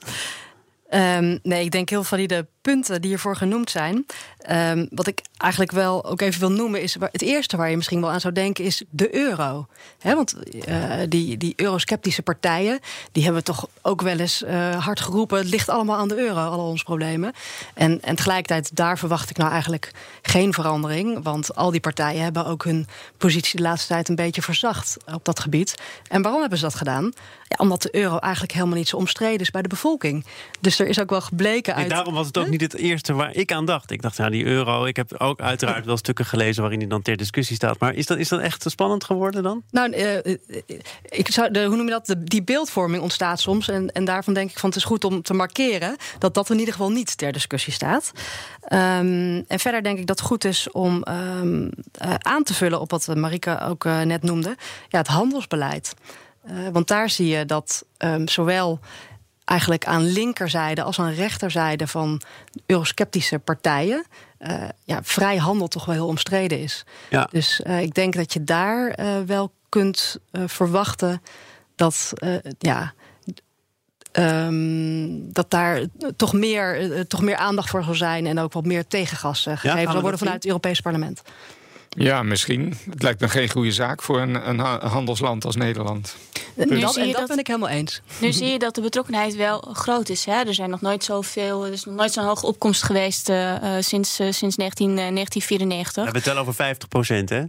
Um, 0.93 1.39
nee, 1.43 1.63
ik 1.63 1.71
denk 1.71 1.89
heel 1.89 2.03
valide 2.03 2.47
punten 2.61 3.01
die 3.01 3.09
hiervoor 3.09 3.35
genoemd 3.35 3.69
zijn. 3.69 4.05
Um, 4.51 4.87
wat 4.89 5.07
ik 5.07 5.21
eigenlijk 5.37 5.71
wel 5.71 6.05
ook 6.05 6.21
even 6.21 6.39
wil 6.39 6.51
noemen 6.51 6.81
is... 6.81 6.97
het 6.99 7.21
eerste 7.21 7.57
waar 7.57 7.69
je 7.69 7.75
misschien 7.75 8.01
wel 8.01 8.11
aan 8.11 8.19
zou 8.19 8.33
denken 8.33 8.63
is 8.63 8.83
de 8.89 9.15
euro. 9.15 9.67
Want 10.03 10.35
uh, 10.67 10.93
die, 11.09 11.37
die 11.37 11.53
eurosceptische 11.55 12.21
partijen... 12.21 12.79
die 13.11 13.23
hebben 13.23 13.43
toch 13.43 13.67
ook 13.81 14.01
wel 14.01 14.17
eens 14.17 14.43
uh, 14.43 14.85
hard 14.85 14.99
geroepen... 14.99 15.37
het 15.37 15.49
ligt 15.49 15.69
allemaal 15.69 15.97
aan 15.97 16.07
de 16.07 16.17
euro, 16.17 16.39
al 16.39 16.69
onze 16.69 16.83
problemen. 16.83 17.33
En, 17.73 18.01
en 18.01 18.15
tegelijkertijd, 18.15 18.75
daar 18.75 18.97
verwacht 18.97 19.29
ik 19.29 19.37
nou 19.37 19.51
eigenlijk 19.51 19.91
geen 20.21 20.53
verandering. 20.53 21.23
Want 21.23 21.55
al 21.55 21.71
die 21.71 21.79
partijen 21.79 22.23
hebben 22.23 22.45
ook 22.45 22.63
hun 22.63 22.87
positie 23.17 23.57
de 23.57 23.63
laatste 23.63 23.87
tijd... 23.87 24.09
een 24.09 24.15
beetje 24.15 24.41
verzacht 24.41 24.97
op 25.13 25.25
dat 25.25 25.39
gebied. 25.39 25.75
En 26.07 26.21
waarom 26.21 26.41
hebben 26.41 26.59
ze 26.59 26.65
dat 26.65 26.75
gedaan? 26.75 27.13
Ja, 27.51 27.63
omdat 27.63 27.81
de 27.81 27.95
euro 27.95 28.17
eigenlijk 28.17 28.53
helemaal 28.53 28.77
niet 28.77 28.87
zo 28.87 28.97
omstreden 28.97 29.39
is 29.39 29.51
bij 29.51 29.61
de 29.61 29.67
bevolking. 29.67 30.25
Dus 30.59 30.79
er 30.79 30.87
is 30.87 30.99
ook 30.99 31.09
wel 31.09 31.21
gebleken 31.21 31.75
uit... 31.75 31.83
En 31.83 31.89
daarom 31.89 32.13
was 32.13 32.27
het 32.27 32.37
ook 32.37 32.47
niet 32.47 32.61
het 32.61 32.75
eerste 32.75 33.13
waar 33.13 33.35
ik 33.35 33.51
aan 33.51 33.65
dacht. 33.65 33.91
Ik 33.91 34.01
dacht, 34.01 34.17
ja, 34.17 34.29
die 34.29 34.45
euro. 34.45 34.85
Ik 34.85 34.95
heb 34.95 35.13
ook 35.17 35.41
uiteraard 35.41 35.85
wel 35.91 35.97
stukken 35.97 36.25
gelezen 36.25 36.61
waarin 36.61 36.79
die 36.79 36.87
dan 36.87 37.01
ter 37.01 37.17
discussie 37.17 37.55
staat. 37.55 37.79
Maar 37.79 37.93
is 37.93 38.05
dat, 38.05 38.17
is 38.17 38.27
dat 38.27 38.39
echt 38.39 38.65
spannend 38.67 39.03
geworden 39.03 39.43
dan? 39.43 39.63
Nou, 39.71 39.95
uh, 39.95 40.35
ik 41.09 41.31
zou, 41.31 41.51
de, 41.51 41.65
hoe 41.65 41.75
noem 41.75 41.85
je 41.85 41.91
dat? 41.91 42.05
De, 42.05 42.23
die 42.23 42.43
beeldvorming 42.43 43.03
ontstaat 43.03 43.39
soms. 43.39 43.67
En, 43.67 43.91
en 43.91 44.05
daarvan 44.05 44.33
denk 44.33 44.49
ik 44.49 44.59
van 44.59 44.69
het 44.69 44.77
is 44.77 44.83
goed 44.83 45.03
om 45.03 45.21
te 45.21 45.33
markeren 45.33 45.95
dat 46.19 46.33
dat 46.33 46.49
in 46.49 46.59
ieder 46.59 46.73
geval 46.73 46.91
niet 46.91 47.17
ter 47.17 47.31
discussie 47.31 47.73
staat. 47.73 48.11
Um, 48.63 49.43
en 49.47 49.59
verder 49.59 49.83
denk 49.83 49.99
ik 49.99 50.07
dat 50.07 50.19
het 50.19 50.27
goed 50.27 50.43
is 50.43 50.71
om 50.71 51.03
um, 51.09 51.63
uh, 52.05 52.13
aan 52.17 52.43
te 52.43 52.53
vullen 52.53 52.81
op 52.81 52.91
wat 52.91 53.15
Marika 53.15 53.65
ook 53.67 53.85
uh, 53.85 54.01
net 54.01 54.23
noemde. 54.23 54.55
Ja, 54.89 54.97
het 54.97 55.07
handelsbeleid. 55.07 55.93
Uh, 56.45 56.67
want 56.71 56.87
daar 56.87 57.09
zie 57.09 57.27
je 57.27 57.45
dat 57.45 57.85
um, 57.97 58.27
zowel 58.27 58.79
eigenlijk 59.45 59.85
aan 59.85 60.05
linkerzijde 60.05 60.83
als 60.83 60.99
aan 60.99 61.13
rechterzijde 61.13 61.87
van 61.87 62.21
eurosceptische 62.65 63.39
partijen. 63.39 64.05
Uh, 64.39 64.63
ja, 64.83 64.99
vrij 65.03 65.37
handel 65.37 65.67
toch 65.67 65.85
wel 65.85 65.95
heel 65.95 66.07
omstreden 66.07 66.59
is. 66.59 66.85
Ja. 67.09 67.27
Dus 67.31 67.61
uh, 67.67 67.81
ik 67.81 67.93
denk 67.93 68.13
dat 68.13 68.33
je 68.33 68.43
daar 68.43 68.99
uh, 68.99 69.21
wel 69.25 69.51
kunt 69.69 70.17
verwachten 70.31 71.21
dat 71.75 72.13
ja. 72.59 72.93
Um, 74.19 75.33
dat 75.33 75.49
daar 75.49 75.85
toch 76.15 76.33
meer, 76.33 76.89
toch 77.07 77.21
meer 77.21 77.35
aandacht 77.35 77.69
voor 77.69 77.83
zal 77.83 77.93
zijn 77.93 78.25
en 78.25 78.39
ook 78.39 78.53
wat 78.53 78.65
meer 78.65 78.87
tegengas 78.87 79.41
gegeven 79.43 79.81
ja, 79.81 79.91
zal 79.91 80.01
worden 80.01 80.19
vanuit 80.19 80.35
het 80.35 80.45
Europese 80.45 80.81
parlement. 80.81 81.21
Ja, 81.89 82.23
misschien. 82.23 82.77
Het 82.89 83.03
lijkt 83.03 83.21
me 83.21 83.29
geen 83.29 83.49
goede 83.49 83.71
zaak 83.71 84.01
voor 84.01 84.21
een, 84.21 84.49
een 84.49 84.59
handelsland 84.87 85.45
als 85.45 85.55
Nederland. 85.55 86.15
Nu 86.55 86.79
dat, 86.79 86.97
en 86.97 87.05
dat, 87.05 87.15
dat 87.15 87.27
ben 87.27 87.39
ik 87.39 87.47
helemaal 87.47 87.69
eens. 87.69 88.01
Nu 88.17 88.31
zie 88.31 88.47
je 88.47 88.59
dat 88.59 88.75
de 88.75 88.81
betrokkenheid 88.81 89.35
wel 89.35 89.59
groot 89.73 90.09
is. 90.09 90.25
Hè? 90.25 90.43
Er 90.43 90.53
zijn 90.53 90.69
nog 90.69 90.81
nooit 90.81 91.03
zoveel, 91.03 91.65
er 91.65 91.71
is 91.71 91.85
nog 91.85 91.95
nooit 91.95 92.11
zo'n 92.11 92.23
hoge 92.23 92.45
opkomst 92.45 92.83
geweest 92.83 93.29
uh, 93.29 93.75
sinds, 93.79 94.19
uh, 94.19 94.31
sinds 94.31 94.55
19, 94.55 94.89
uh, 94.89 94.95
1994. 94.95 96.05
Ja, 96.05 96.11
we 96.11 96.21
tellen 96.21 96.41
over 96.41 96.53
50 96.53 96.87
procent, 96.87 97.29
hè? 97.29 97.43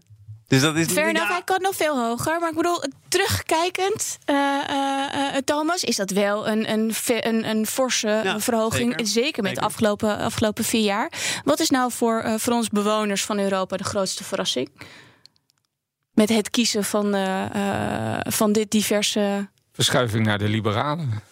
Dus 0.53 0.61
dat 0.61 0.77
is 0.77 0.87
Fair 0.87 1.09
enough, 1.09 1.31
hij 1.31 1.43
kan 1.45 1.61
nog 1.61 1.75
veel 1.77 1.99
hoger. 1.99 2.41
Maar 2.41 2.49
ik 2.49 2.57
bedoel, 2.57 2.83
terugkijkend, 3.09 4.19
uh, 4.31 4.37
uh, 4.71 5.37
Thomas, 5.45 5.85
is 5.85 5.97
dat 5.97 6.11
wel 6.11 6.49
een, 6.49 6.73
een, 6.73 6.93
een, 7.07 7.49
een 7.49 7.67
forse 7.67 8.21
ja, 8.25 8.41
verhoging. 8.41 8.91
Zeker, 8.91 9.07
zeker 9.07 9.43
met 9.43 9.55
de 9.55 9.61
afgelopen, 9.61 10.19
afgelopen 10.19 10.65
vier 10.65 10.85
jaar. 10.85 11.13
Wat 11.45 11.61
is 11.61 11.71
nou 11.71 11.93
voor, 11.93 12.23
uh, 12.27 12.35
voor 12.37 12.53
ons 12.53 12.69
bewoners 12.69 13.25
van 13.25 13.39
Europa 13.39 13.77
de 13.77 13.85
grootste 13.85 14.25
verrassing? 14.25 14.71
Met 16.15 16.29
het 16.29 16.51
kiezen 16.51 16.85
van, 16.85 17.17
van 18.33 18.53
dit 18.53 18.71
diverse. 18.71 19.49
Verschuiving 19.73 20.27
naar 20.27 20.39
de 20.39 20.49
liberalen. 20.49 21.23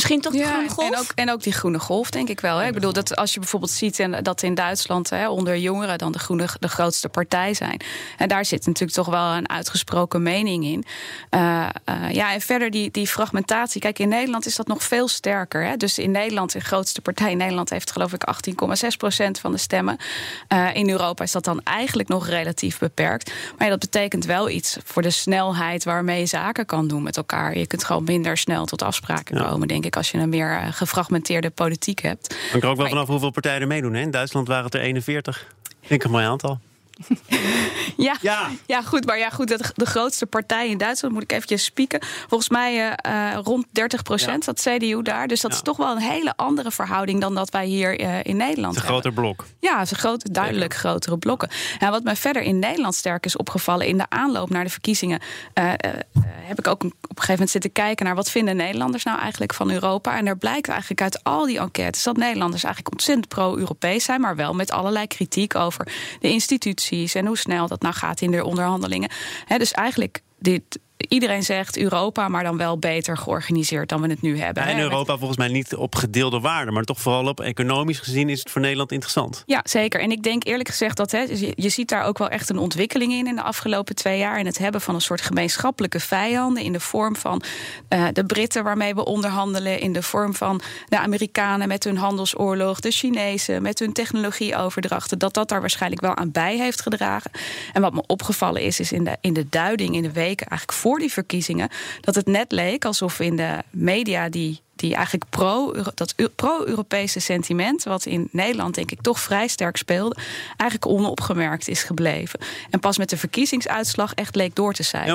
Misschien 0.00 0.20
toch 0.20 0.32
de 0.32 0.44
groene 0.44 0.68
golf? 0.68 0.90
En 0.92 0.98
ook, 0.98 1.12
en 1.14 1.30
ook 1.30 1.42
die 1.42 1.52
groene 1.52 1.78
golf, 1.78 2.10
denk 2.10 2.28
ik 2.28 2.40
wel. 2.40 2.58
Hè. 2.58 2.66
Ik 2.66 2.74
bedoel, 2.74 2.92
dat 2.92 3.16
als 3.16 3.34
je 3.34 3.40
bijvoorbeeld 3.40 3.72
ziet 3.72 3.98
en 3.98 4.22
dat 4.22 4.42
in 4.42 4.54
Duitsland 4.54 5.10
hè, 5.10 5.28
onder 5.28 5.58
jongeren 5.58 5.98
dan 5.98 6.12
de 6.12 6.18
groene 6.18 6.48
de 6.60 6.68
grootste 6.68 7.08
partij 7.08 7.54
zijn. 7.54 7.80
En 8.16 8.28
daar 8.28 8.44
zit 8.44 8.66
natuurlijk 8.66 8.92
toch 8.92 9.06
wel 9.06 9.32
een 9.32 9.48
uitgesproken 9.48 10.22
mening 10.22 10.64
in. 10.64 10.84
Uh, 11.30 11.68
uh, 11.88 12.10
ja, 12.10 12.32
en 12.32 12.40
verder 12.40 12.70
die, 12.70 12.90
die 12.90 13.06
fragmentatie. 13.06 13.80
Kijk, 13.80 13.98
in 13.98 14.08
Nederland 14.08 14.46
is 14.46 14.56
dat 14.56 14.66
nog 14.66 14.82
veel 14.82 15.08
sterker. 15.08 15.64
Hè. 15.64 15.76
Dus 15.76 15.98
in 15.98 16.10
Nederland, 16.10 16.52
de 16.52 16.60
grootste 16.60 17.00
partij 17.00 17.30
in 17.30 17.36
Nederland 17.36 17.70
heeft 17.70 17.92
geloof 17.92 18.12
ik 18.12 18.24
18,6 18.84 18.88
procent 18.98 19.38
van 19.38 19.52
de 19.52 19.58
stemmen. 19.58 19.96
Uh, 20.52 20.74
in 20.74 20.90
Europa 20.90 21.24
is 21.24 21.32
dat 21.32 21.44
dan 21.44 21.60
eigenlijk 21.62 22.08
nog 22.08 22.28
relatief 22.28 22.78
beperkt. 22.78 23.32
Maar 23.56 23.66
ja, 23.66 23.70
dat 23.70 23.90
betekent 23.90 24.24
wel 24.24 24.48
iets 24.48 24.76
voor 24.84 25.02
de 25.02 25.10
snelheid 25.10 25.84
waarmee 25.84 26.20
je 26.20 26.26
zaken 26.26 26.66
kan 26.66 26.88
doen 26.88 27.02
met 27.02 27.16
elkaar. 27.16 27.58
Je 27.58 27.66
kunt 27.66 27.84
gewoon 27.84 28.04
minder 28.04 28.36
snel 28.36 28.64
tot 28.64 28.82
afspraken 28.82 29.36
ja. 29.36 29.48
komen, 29.48 29.68
denk 29.68 29.84
ik, 29.84 29.89
als 29.96 30.10
je 30.10 30.18
een 30.18 30.28
meer 30.28 30.50
eh, 30.50 30.72
gefragmenteerde 30.72 31.50
politiek 31.50 32.00
hebt. 32.00 32.36
Hangt 32.50 32.64
er 32.64 32.70
ook 32.70 32.76
wel 32.76 32.88
vanaf 32.88 33.08
hoeveel 33.08 33.30
partijen 33.30 33.60
er 33.60 33.66
meedoen. 33.66 33.94
Hè? 33.94 34.00
In 34.00 34.10
Duitsland 34.10 34.48
waren 34.48 34.64
het 34.64 34.74
er 34.74 34.80
41. 34.80 35.46
Vind 35.80 35.90
ik 35.90 36.04
een 36.04 36.10
mooi 36.10 36.24
aantal. 36.24 36.60
Ja, 37.96 38.16
ja. 38.20 38.48
ja, 38.66 38.82
goed. 38.82 39.06
Maar 39.06 39.18
ja, 39.18 39.30
goed, 39.30 39.48
de, 39.48 39.58
de 39.74 39.86
grootste 39.86 40.26
partij 40.26 40.68
in 40.68 40.78
Duitsland, 40.78 41.14
moet 41.14 41.22
ik 41.22 41.32
eventjes 41.32 41.64
spieken. 41.64 42.00
Volgens 42.28 42.50
mij 42.50 42.96
uh, 43.06 43.38
rond 43.42 43.66
30 43.70 44.02
procent, 44.02 44.44
dat 44.44 44.60
CDU 44.60 45.02
daar. 45.02 45.28
Dus 45.28 45.40
dat 45.40 45.52
is 45.52 45.62
toch 45.62 45.76
wel 45.76 45.90
een 45.90 46.02
hele 46.02 46.32
andere 46.36 46.70
verhouding 46.70 47.20
dan 47.20 47.34
dat 47.34 47.50
wij 47.50 47.66
hier 47.66 48.00
uh, 48.00 48.18
in 48.22 48.36
Nederland 48.36 48.74
hebben. 48.74 48.94
Een 48.94 49.00
groter 49.00 49.12
blok. 49.12 49.46
Ja, 49.60 49.74
het 49.78 49.84
is 49.84 49.90
een 49.90 49.96
groot, 49.96 50.34
duidelijk 50.34 50.74
grotere 50.74 51.18
blokken. 51.18 51.50
En 51.78 51.90
wat 51.90 52.02
mij 52.02 52.16
verder 52.16 52.42
in 52.42 52.58
Nederland 52.58 52.94
sterk 52.94 53.24
is 53.24 53.36
opgevallen 53.36 53.86
in 53.86 53.98
de 53.98 54.06
aanloop 54.08 54.50
naar 54.50 54.64
de 54.64 54.70
verkiezingen, 54.70 55.20
uh, 55.54 55.72
heb 56.22 56.58
ik 56.58 56.66
ook 56.66 56.84
op 56.84 56.92
een 56.92 56.92
gegeven 57.08 57.32
moment 57.32 57.50
zitten 57.50 57.72
kijken 57.72 58.06
naar 58.06 58.14
wat 58.14 58.30
vinden 58.30 58.56
Nederlanders 58.56 59.04
nou 59.04 59.18
eigenlijk 59.18 59.54
van 59.54 59.70
Europa. 59.70 60.16
En 60.16 60.26
er 60.26 60.38
blijkt 60.38 60.68
eigenlijk 60.68 61.02
uit 61.02 61.24
al 61.24 61.46
die 61.46 61.58
enquêtes 61.58 62.02
dat 62.02 62.16
Nederlanders 62.16 62.64
eigenlijk 62.64 62.94
ontzettend 62.94 63.28
pro-Europees 63.28 64.04
zijn, 64.04 64.20
maar 64.20 64.36
wel 64.36 64.54
met 64.54 64.70
allerlei 64.70 65.06
kritiek 65.06 65.54
over 65.54 65.86
de 66.20 66.28
instituties 66.28 66.89
en 66.90 67.26
hoe 67.26 67.38
snel 67.38 67.68
dat 67.68 67.82
nou 67.82 67.94
gaat 67.94 68.20
in 68.20 68.30
de 68.30 68.44
onderhandelingen. 68.44 69.10
dus 69.46 69.72
eigenlijk 69.72 70.22
dit, 70.38 70.78
iedereen 71.08 71.42
zegt 71.42 71.78
Europa, 71.78 72.28
maar 72.28 72.42
dan 72.42 72.56
wel 72.56 72.78
beter 72.78 73.16
georganiseerd 73.16 73.88
dan 73.88 74.00
we 74.00 74.08
het 74.08 74.22
nu 74.22 74.38
hebben. 74.38 74.62
Ja, 74.62 74.68
en 74.68 74.78
Europa 74.80 75.16
volgens 75.16 75.38
mij 75.38 75.48
niet 75.48 75.74
op 75.74 75.94
gedeelde 75.94 76.40
waarden, 76.40 76.74
maar 76.74 76.84
toch 76.84 77.00
vooral 77.00 77.26
op 77.26 77.40
economisch 77.40 77.98
gezien 77.98 78.28
is 78.28 78.38
het 78.38 78.50
voor 78.50 78.60
Nederland 78.60 78.92
interessant. 78.92 79.42
Ja, 79.46 79.60
zeker. 79.64 80.00
En 80.00 80.10
ik 80.10 80.22
denk 80.22 80.44
eerlijk 80.44 80.68
gezegd 80.68 80.96
dat 80.96 81.10
hè, 81.10 81.20
je, 81.20 81.52
je 81.56 81.68
ziet 81.68 81.88
daar 81.88 82.04
ook 82.04 82.18
wel 82.18 82.28
echt 82.28 82.50
een 82.50 82.58
ontwikkeling 82.58 83.12
in 83.12 83.26
in 83.26 83.34
de 83.34 83.42
afgelopen 83.42 83.94
twee 83.94 84.18
jaar. 84.18 84.38
En 84.38 84.46
het 84.46 84.58
hebben 84.58 84.80
van 84.80 84.94
een 84.94 85.00
soort 85.00 85.20
gemeenschappelijke 85.20 86.00
vijanden 86.00 86.62
in 86.62 86.72
de 86.72 86.80
vorm 86.80 87.16
van 87.16 87.42
uh, 87.88 88.06
de 88.12 88.24
Britten 88.24 88.64
waarmee 88.64 88.94
we 88.94 89.04
onderhandelen, 89.04 89.80
in 89.80 89.92
de 89.92 90.02
vorm 90.02 90.34
van 90.34 90.60
de 90.88 90.98
Amerikanen 90.98 91.68
met 91.68 91.84
hun 91.84 91.96
handelsoorlog, 91.96 92.80
de 92.80 92.90
Chinezen 92.90 93.62
met 93.62 93.78
hun 93.78 93.92
technologieoverdrachten, 93.92 95.18
dat 95.18 95.34
dat 95.34 95.48
daar 95.48 95.60
waarschijnlijk 95.60 96.02
wel 96.02 96.16
aan 96.16 96.30
bij 96.30 96.56
heeft 96.56 96.80
gedragen. 96.80 97.30
En 97.72 97.82
wat 97.82 97.92
me 97.92 98.02
opgevallen 98.06 98.62
is, 98.62 98.80
is 98.80 98.92
in 98.92 99.04
de, 99.04 99.16
in 99.20 99.32
de 99.32 99.46
duiding 99.48 99.94
in 99.94 100.02
de 100.02 100.12
weken 100.12 100.46
eigenlijk 100.46 100.78
voor 100.78 100.89
voor 100.90 100.98
die 100.98 101.12
verkiezingen 101.12 101.68
dat 102.00 102.14
het 102.14 102.26
net 102.26 102.52
leek 102.52 102.84
alsof 102.84 103.20
in 103.20 103.36
de 103.36 103.62
media 103.70 104.28
die 104.28 104.60
die 104.80 104.94
eigenlijk 104.94 105.24
pro, 105.30 105.74
dat 105.94 106.14
pro-Europese 106.36 107.20
sentiment, 107.20 107.84
wat 107.84 108.06
in 108.06 108.28
Nederland 108.32 108.74
denk 108.74 108.90
ik 108.90 109.00
toch 109.00 109.20
vrij 109.20 109.48
sterk 109.48 109.76
speelde, 109.76 110.16
eigenlijk 110.56 110.86
onopgemerkt 110.86 111.68
is 111.68 111.82
gebleven. 111.82 112.40
En 112.70 112.80
pas 112.80 112.98
met 112.98 113.10
de 113.10 113.16
verkiezingsuitslag 113.16 114.14
echt 114.14 114.34
leek 114.34 114.54
door 114.54 114.72
te 114.72 114.82
zijn. 114.82 115.06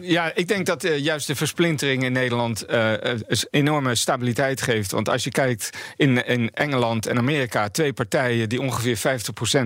ja, 0.00 0.34
ik 0.34 0.48
denk 0.48 0.66
dat 0.66 0.84
uh, 0.84 0.98
juist 0.98 1.26
de 1.26 1.34
versplintering 1.34 2.02
in 2.02 2.12
Nederland 2.12 2.70
uh, 2.70 2.92
enorme 3.50 3.94
stabiliteit 3.94 4.62
geeft. 4.62 4.90
Want 4.90 5.08
als 5.08 5.24
je 5.24 5.30
kijkt 5.30 5.70
in, 5.96 6.26
in 6.26 6.50
Engeland 6.50 7.06
en 7.06 7.18
Amerika, 7.18 7.68
twee 7.68 7.92
partijen 7.92 8.48
die 8.48 8.60
ongeveer 8.60 8.98
50% 8.98 9.00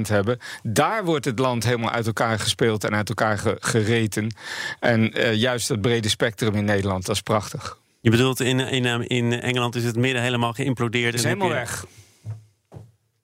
hebben, 0.08 0.38
daar 0.62 1.04
wordt 1.04 1.24
het 1.24 1.38
land 1.38 1.64
helemaal 1.64 1.90
uit 1.90 2.06
elkaar 2.06 2.38
gespeeld 2.38 2.84
en 2.84 2.94
uit 2.94 3.08
elkaar 3.08 3.40
gereten. 3.58 4.34
En 4.80 5.12
juist 5.36 5.68
het 5.68 5.80
brede 5.80 6.08
spectrum 6.08 6.54
in 6.54 6.64
Nederland, 6.64 7.06
dat 7.06 7.14
is 7.14 7.22
prachtig. 7.22 7.82
Je 8.04 8.10
bedoelt, 8.10 8.40
in, 8.40 8.60
in, 8.60 9.06
in 9.06 9.40
Engeland 9.40 9.74
is 9.74 9.84
het 9.84 9.96
midden 9.96 10.22
helemaal 10.22 10.52
geïmplodeerd. 10.52 11.04
Het 11.06 11.14
is 11.14 11.24
helemaal 11.24 11.48
weg. 11.48 11.86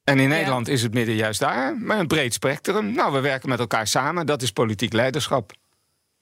En 0.05 0.19
in 0.19 0.29
Nederland 0.29 0.69
is 0.69 0.83
het 0.83 0.95
midden 0.95 1.15
juist 1.15 1.41
daar, 1.41 1.77
maar 1.77 1.99
een 1.99 2.07
breed 2.07 2.35
spectrum. 2.35 2.93
Nou, 2.93 3.13
we 3.13 3.21
werken 3.21 3.49
met 3.49 3.59
elkaar 3.59 3.87
samen, 3.87 4.27
dat 4.27 4.43
is 4.43 4.51
politiek 4.51 4.93
leiderschap. 4.93 5.53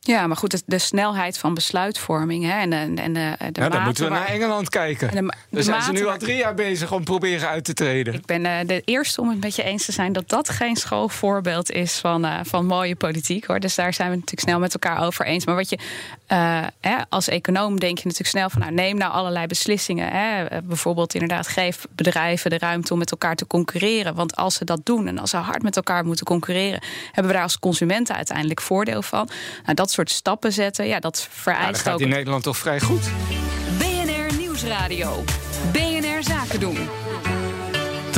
Ja, 0.00 0.26
maar 0.26 0.36
goed, 0.36 0.62
de, 0.66 0.78
snelheid 0.78 1.38
van 1.38 1.54
besluitvorming 1.54 2.44
hè, 2.44 2.58
en, 2.60 2.72
en, 2.72 2.98
en 2.98 3.12
de, 3.12 3.34
de 3.52 3.60
ja, 3.60 3.68
dan 3.68 3.82
moeten 3.82 4.04
we 4.04 4.10
naar 4.10 4.26
Engeland 4.26 4.68
kijken. 4.68 5.10
De, 5.10 5.32
Daar 5.50 5.62
zijn 5.62 5.82
ze 5.82 5.92
nu 5.92 6.06
al 6.06 6.16
drie 6.16 6.36
jaar 6.36 6.54
bezig 6.54 6.92
om 6.92 7.04
proberen 7.04 7.48
uit 7.48 7.64
te 7.64 7.74
treden. 7.74 8.14
Ik 8.14 8.26
ben 8.26 8.44
uh, 8.44 8.58
de 8.66 8.82
eerste 8.84 9.20
om 9.20 9.28
het 9.28 9.40
met 9.40 9.56
je 9.56 9.62
eens 9.62 9.84
te 9.84 9.92
zijn 9.92 10.12
dat 10.12 10.28
dat 10.28 10.48
geen 10.48 10.76
schoolvoorbeeld 10.76 11.70
is 11.70 11.98
van, 11.98 12.24
uh, 12.24 12.40
van 12.42 12.66
mooie 12.66 12.96
politiek. 12.96 13.44
Hoor. 13.44 13.60
Dus 13.60 13.74
daar 13.74 13.94
zijn 13.94 14.08
we 14.08 14.14
natuurlijk 14.14 14.48
snel 14.48 14.58
met 14.58 14.72
elkaar 14.72 15.06
over 15.06 15.26
eens. 15.26 15.46
Maar 15.46 15.54
wat 15.54 15.68
je 15.70 15.78
uh, 16.28 16.66
hè, 16.80 16.96
als 17.08 17.28
econoom 17.28 17.80
denk 17.80 17.98
je 17.98 18.04
natuurlijk 18.04 18.30
snel 18.30 18.50
van 18.50 18.60
nou, 18.60 18.72
neem 18.72 18.96
nou 18.96 19.12
allerlei 19.12 19.46
beslissingen. 19.46 20.08
Hè. 20.10 20.62
Bijvoorbeeld 20.62 21.14
inderdaad, 21.14 21.48
geef 21.48 21.86
bedrijven 21.90 22.50
de 22.50 22.58
ruimte 22.58 22.92
om 22.92 22.98
met 22.98 23.10
elkaar 23.10 23.36
te 23.36 23.46
concurreren. 23.46 24.14
Want 24.14 24.36
als 24.36 24.54
ze 24.54 24.64
dat 24.64 24.80
doen 24.82 25.06
en 25.06 25.18
als 25.18 25.30
ze 25.30 25.36
hard 25.36 25.62
met 25.62 25.76
elkaar 25.76 26.04
moeten 26.04 26.26
concurreren, 26.26 26.82
hebben 27.04 27.26
we 27.26 27.32
daar 27.32 27.42
als 27.42 27.58
consumenten 27.58 28.14
uiteindelijk 28.14 28.60
voordeel 28.60 29.02
van. 29.02 29.28
Nou, 29.62 29.74
dat 29.74 29.94
soort 29.98 30.10
stappen 30.10 30.52
zetten, 30.52 30.86
ja, 30.86 31.00
dat 31.00 31.28
vereist 31.30 31.64
ja, 31.64 31.72
dat 31.72 31.80
gaat 31.80 31.94
ook... 31.94 32.00
in 32.00 32.08
Nederland 32.08 32.42
toch 32.42 32.56
vrij 32.56 32.80
goed. 32.80 33.10
BNR 33.78 34.36
Nieuwsradio. 34.36 35.24
BNR 35.72 36.22
Zaken 36.22 36.60
doen. 36.60 36.88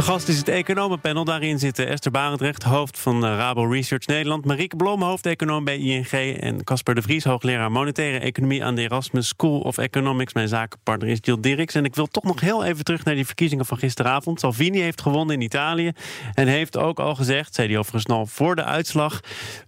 De 0.01 0.07
gast 0.07 0.29
is 0.29 0.39
het 0.39 0.49
economenpanel. 0.49 1.25
Daarin 1.25 1.59
zitten 1.59 1.89
Esther 1.89 2.11
Barendrecht, 2.11 2.63
hoofd 2.63 2.99
van 2.99 3.25
eh, 3.25 3.37
Rabo 3.37 3.65
Research 3.65 4.07
Nederland. 4.07 4.45
Marieke 4.45 4.77
Blom, 4.77 5.03
hoofdeconoom 5.03 5.65
bij 5.65 5.79
ING. 5.79 6.11
En 6.41 6.65
Casper 6.65 6.95
de 6.95 7.03
Vries, 7.03 7.25
hoogleraar 7.25 7.73
monetaire 7.73 8.19
economie 8.19 8.65
aan 8.65 8.75
de 8.75 8.83
Erasmus 8.83 9.29
School 9.29 9.61
of 9.61 9.79
Economics. 9.79 10.35
Mijn 10.35 10.49
zakenpartner 10.49 11.11
is 11.11 11.19
Jill 11.21 11.41
Dirks. 11.41 11.75
En 11.75 11.85
ik 11.85 11.95
wil 11.95 12.07
toch 12.07 12.25
nog 12.25 12.41
heel 12.41 12.65
even 12.65 12.85
terug 12.85 13.05
naar 13.05 13.15
die 13.15 13.27
verkiezingen 13.27 13.67
van 13.67 13.79
gisteravond. 13.79 14.41
Salvini 14.41 14.81
heeft 14.81 15.01
gewonnen 15.01 15.35
in 15.35 15.41
Italië. 15.41 15.93
En 16.35 16.47
heeft 16.47 16.77
ook 16.77 17.01
al 17.01 17.15
gezegd, 17.15 17.55
zei 17.55 17.69
hij 17.69 17.79
overigens 17.79 18.05
snel 18.05 18.27
voor 18.27 18.57
de 18.57 18.65
uitslag... 18.65 19.21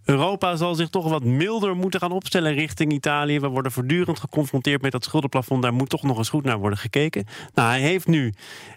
Europa 0.04 0.56
zal 0.56 0.74
zich 0.74 0.88
toch 0.88 1.08
wat 1.08 1.24
milder 1.24 1.76
moeten 1.76 2.00
gaan 2.00 2.12
opstellen 2.12 2.54
richting 2.54 2.92
Italië. 2.92 3.40
We 3.40 3.48
worden 3.48 3.72
voortdurend 3.72 4.20
geconfronteerd 4.20 4.82
met 4.82 4.92
dat 4.92 5.04
schuldenplafond. 5.04 5.62
Daar 5.62 5.72
moet 5.72 5.88
toch 5.88 6.02
nog 6.02 6.18
eens 6.18 6.28
goed 6.28 6.44
naar 6.44 6.58
worden 6.58 6.78
gekeken. 6.78 7.26
Nou, 7.54 7.68
hij 7.68 7.80
heeft 7.80 8.06
nu 8.06 8.32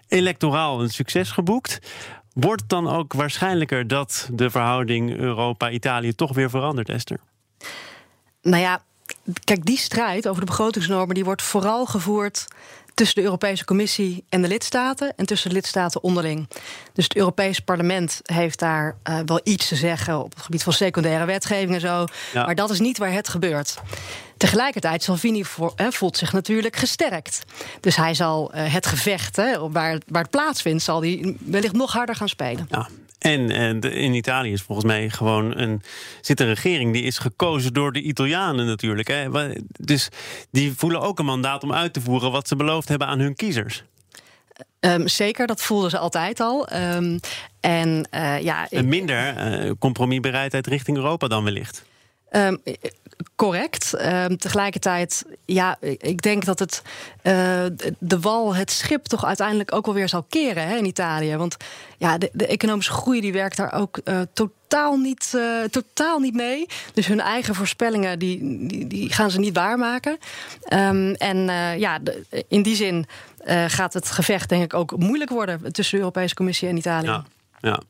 electoraal 0.08 0.82
een 0.82 0.88
succes 0.88 1.30
geboekt. 1.30 1.45
Wordt 2.32 2.60
het 2.60 2.70
dan 2.70 2.88
ook 2.88 3.12
waarschijnlijker 3.12 3.88
dat 3.88 4.28
de 4.32 4.50
verhouding 4.50 5.16
Europa-Italië 5.16 6.14
toch 6.14 6.34
weer 6.34 6.50
verandert, 6.50 6.88
Esther? 6.88 7.18
Nou 8.42 8.62
ja, 8.62 8.82
kijk, 9.44 9.64
die 9.64 9.78
strijd 9.78 10.28
over 10.28 10.40
de 10.40 10.46
begrotingsnormen 10.46 11.14
die 11.14 11.24
wordt 11.24 11.42
vooral 11.42 11.86
gevoerd 11.86 12.46
tussen 12.96 13.16
de 13.16 13.22
Europese 13.22 13.64
Commissie 13.64 14.24
en 14.28 14.42
de 14.42 14.48
lidstaten 14.48 15.12
en 15.16 15.26
tussen 15.26 15.48
de 15.48 15.54
lidstaten 15.54 16.02
onderling. 16.02 16.48
Dus 16.92 17.04
het 17.04 17.16
Europees 17.16 17.60
Parlement 17.60 18.20
heeft 18.22 18.58
daar 18.58 18.96
uh, 19.08 19.18
wel 19.26 19.40
iets 19.42 19.68
te 19.68 19.76
zeggen 19.76 20.18
op 20.18 20.34
het 20.34 20.42
gebied 20.42 20.62
van 20.62 20.72
secundaire 20.72 21.24
wetgeving 21.24 21.74
en 21.74 21.80
zo. 21.80 22.04
Ja. 22.32 22.44
Maar 22.44 22.54
dat 22.54 22.70
is 22.70 22.80
niet 22.80 22.98
waar 22.98 23.12
het 23.12 23.28
gebeurt. 23.28 23.78
Tegelijkertijd, 24.36 25.02
Salvini 25.02 25.44
eh, 25.76 25.86
voelt 25.90 26.16
zich 26.16 26.32
natuurlijk 26.32 26.76
gesterkt. 26.76 27.42
Dus 27.80 27.96
hij 27.96 28.14
zal 28.14 28.54
uh, 28.54 28.72
het 28.72 28.86
gevecht 28.86 29.36
hè, 29.36 29.70
waar, 29.70 29.98
waar 30.06 30.22
het 30.22 30.30
plaatsvindt, 30.30 30.82
zal 30.82 31.00
hij 31.00 31.36
wellicht 31.38 31.74
nog 31.74 31.92
harder 31.92 32.14
gaan 32.14 32.28
spelen. 32.28 32.66
Ja. 32.70 32.88
En, 33.26 33.50
en 33.50 33.80
in 33.80 34.14
Italië 34.14 34.52
is 34.52 34.62
volgens 34.62 34.86
mij 34.86 35.10
gewoon 35.10 35.58
een, 35.58 35.82
zit 36.20 36.40
een 36.40 36.46
regering 36.46 36.92
die 36.92 37.02
is 37.02 37.18
gekozen 37.18 37.72
door 37.72 37.92
de 37.92 38.00
Italianen 38.00 38.66
natuurlijk. 38.66 39.08
Hè. 39.08 39.52
Dus 39.80 40.08
die 40.50 40.72
voelen 40.76 41.00
ook 41.00 41.18
een 41.18 41.24
mandaat 41.24 41.62
om 41.62 41.72
uit 41.72 41.92
te 41.92 42.00
voeren 42.00 42.30
wat 42.30 42.48
ze 42.48 42.56
beloofd 42.56 42.88
hebben 42.88 43.06
aan 43.06 43.18
hun 43.18 43.34
kiezers. 43.34 43.84
Um, 44.80 45.08
zeker, 45.08 45.46
dat 45.46 45.62
voelden 45.62 45.90
ze 45.90 45.98
altijd 45.98 46.40
al. 46.40 46.68
Um, 46.72 47.20
en, 47.60 48.08
uh, 48.14 48.40
ja, 48.42 48.66
een 48.70 48.88
minder 48.88 49.36
uh, 49.64 49.70
compromisbereidheid 49.78 50.66
richting 50.66 50.96
Europa 50.96 51.28
dan 51.28 51.44
wellicht. 51.44 51.84
Um, 52.36 52.62
correct. 53.36 54.04
Um, 54.04 54.38
tegelijkertijd, 54.38 55.24
ja, 55.44 55.76
ik 55.80 56.22
denk 56.22 56.44
dat 56.44 56.58
het 56.58 56.82
uh, 57.22 57.32
de 57.98 58.20
wal, 58.20 58.54
het 58.54 58.70
schip 58.70 59.04
toch 59.04 59.24
uiteindelijk 59.24 59.74
ook 59.74 59.86
wel 59.86 59.94
weer 59.94 60.08
zal 60.08 60.22
keren 60.28 60.68
hè, 60.68 60.76
in 60.76 60.84
Italië. 60.84 61.36
Want 61.36 61.56
ja, 61.98 62.18
de, 62.18 62.30
de 62.32 62.46
economische 62.46 62.92
groei 62.92 63.20
die 63.20 63.32
werkt 63.32 63.56
daar 63.56 63.72
ook 63.72 64.00
uh, 64.04 64.20
totaal, 64.32 64.96
niet, 64.96 65.32
uh, 65.36 65.62
totaal 65.70 66.18
niet 66.18 66.34
mee. 66.34 66.66
Dus 66.94 67.06
hun 67.06 67.20
eigen 67.20 67.54
voorspellingen 67.54 68.18
die, 68.18 68.66
die, 68.86 69.12
gaan 69.12 69.30
ze 69.30 69.38
niet 69.38 69.56
waarmaken. 69.56 70.18
Um, 70.72 71.14
en 71.14 71.38
ja, 71.78 71.98
in 72.48 72.62
die 72.62 72.76
zin 72.76 73.06
gaat 73.66 73.92
het 73.92 74.10
gevecht 74.10 74.48
denk 74.48 74.62
ik 74.62 74.74
ook 74.74 74.96
moeilijk 74.96 75.30
worden 75.30 75.72
tussen 75.72 75.96
de 75.96 76.02
Europese 76.02 76.34
Commissie 76.34 76.68
en 76.68 76.76
Italië. 76.76 77.06
Ja. 77.06 77.24
Ja, 77.60 77.80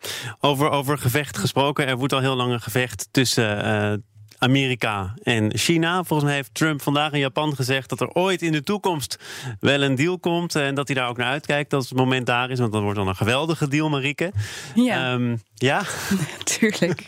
over, 0.40 0.70
over 0.70 0.98
gevecht 0.98 1.38
gesproken. 1.38 1.86
Er 1.86 1.96
wordt 1.96 2.12
al 2.12 2.20
heel 2.20 2.36
lang 2.36 2.52
een 2.52 2.60
gevecht 2.60 3.08
tussen 3.10 4.04
Amerika 4.38 5.14
en 5.22 5.56
China. 5.56 6.04
Volgens 6.04 6.28
mij 6.28 6.34
heeft 6.34 6.54
Trump 6.54 6.82
vandaag 6.82 7.12
in 7.12 7.18
Japan 7.18 7.54
gezegd 7.54 7.88
dat 7.88 8.00
er 8.00 8.08
ooit 8.08 8.42
in 8.42 8.52
de 8.52 8.62
toekomst 8.62 9.18
wel 9.60 9.82
een 9.82 9.94
deal 9.94 10.18
komt. 10.18 10.54
En 10.54 10.74
dat 10.74 10.86
hij 10.88 10.96
daar 10.96 11.08
ook 11.08 11.16
naar 11.16 11.30
uitkijkt 11.30 11.72
als 11.72 11.88
het 11.88 11.98
moment 11.98 12.26
daar 12.26 12.50
is. 12.50 12.58
Want 12.58 12.72
dat 12.72 12.82
wordt 12.82 12.98
dan 12.98 13.08
een 13.08 13.16
geweldige 13.16 13.68
deal, 13.68 13.88
Marieke. 13.88 14.32
Ja. 14.74 15.12
Um, 15.12 15.42
ja? 15.54 15.82
Tuurlijk. 16.58 17.06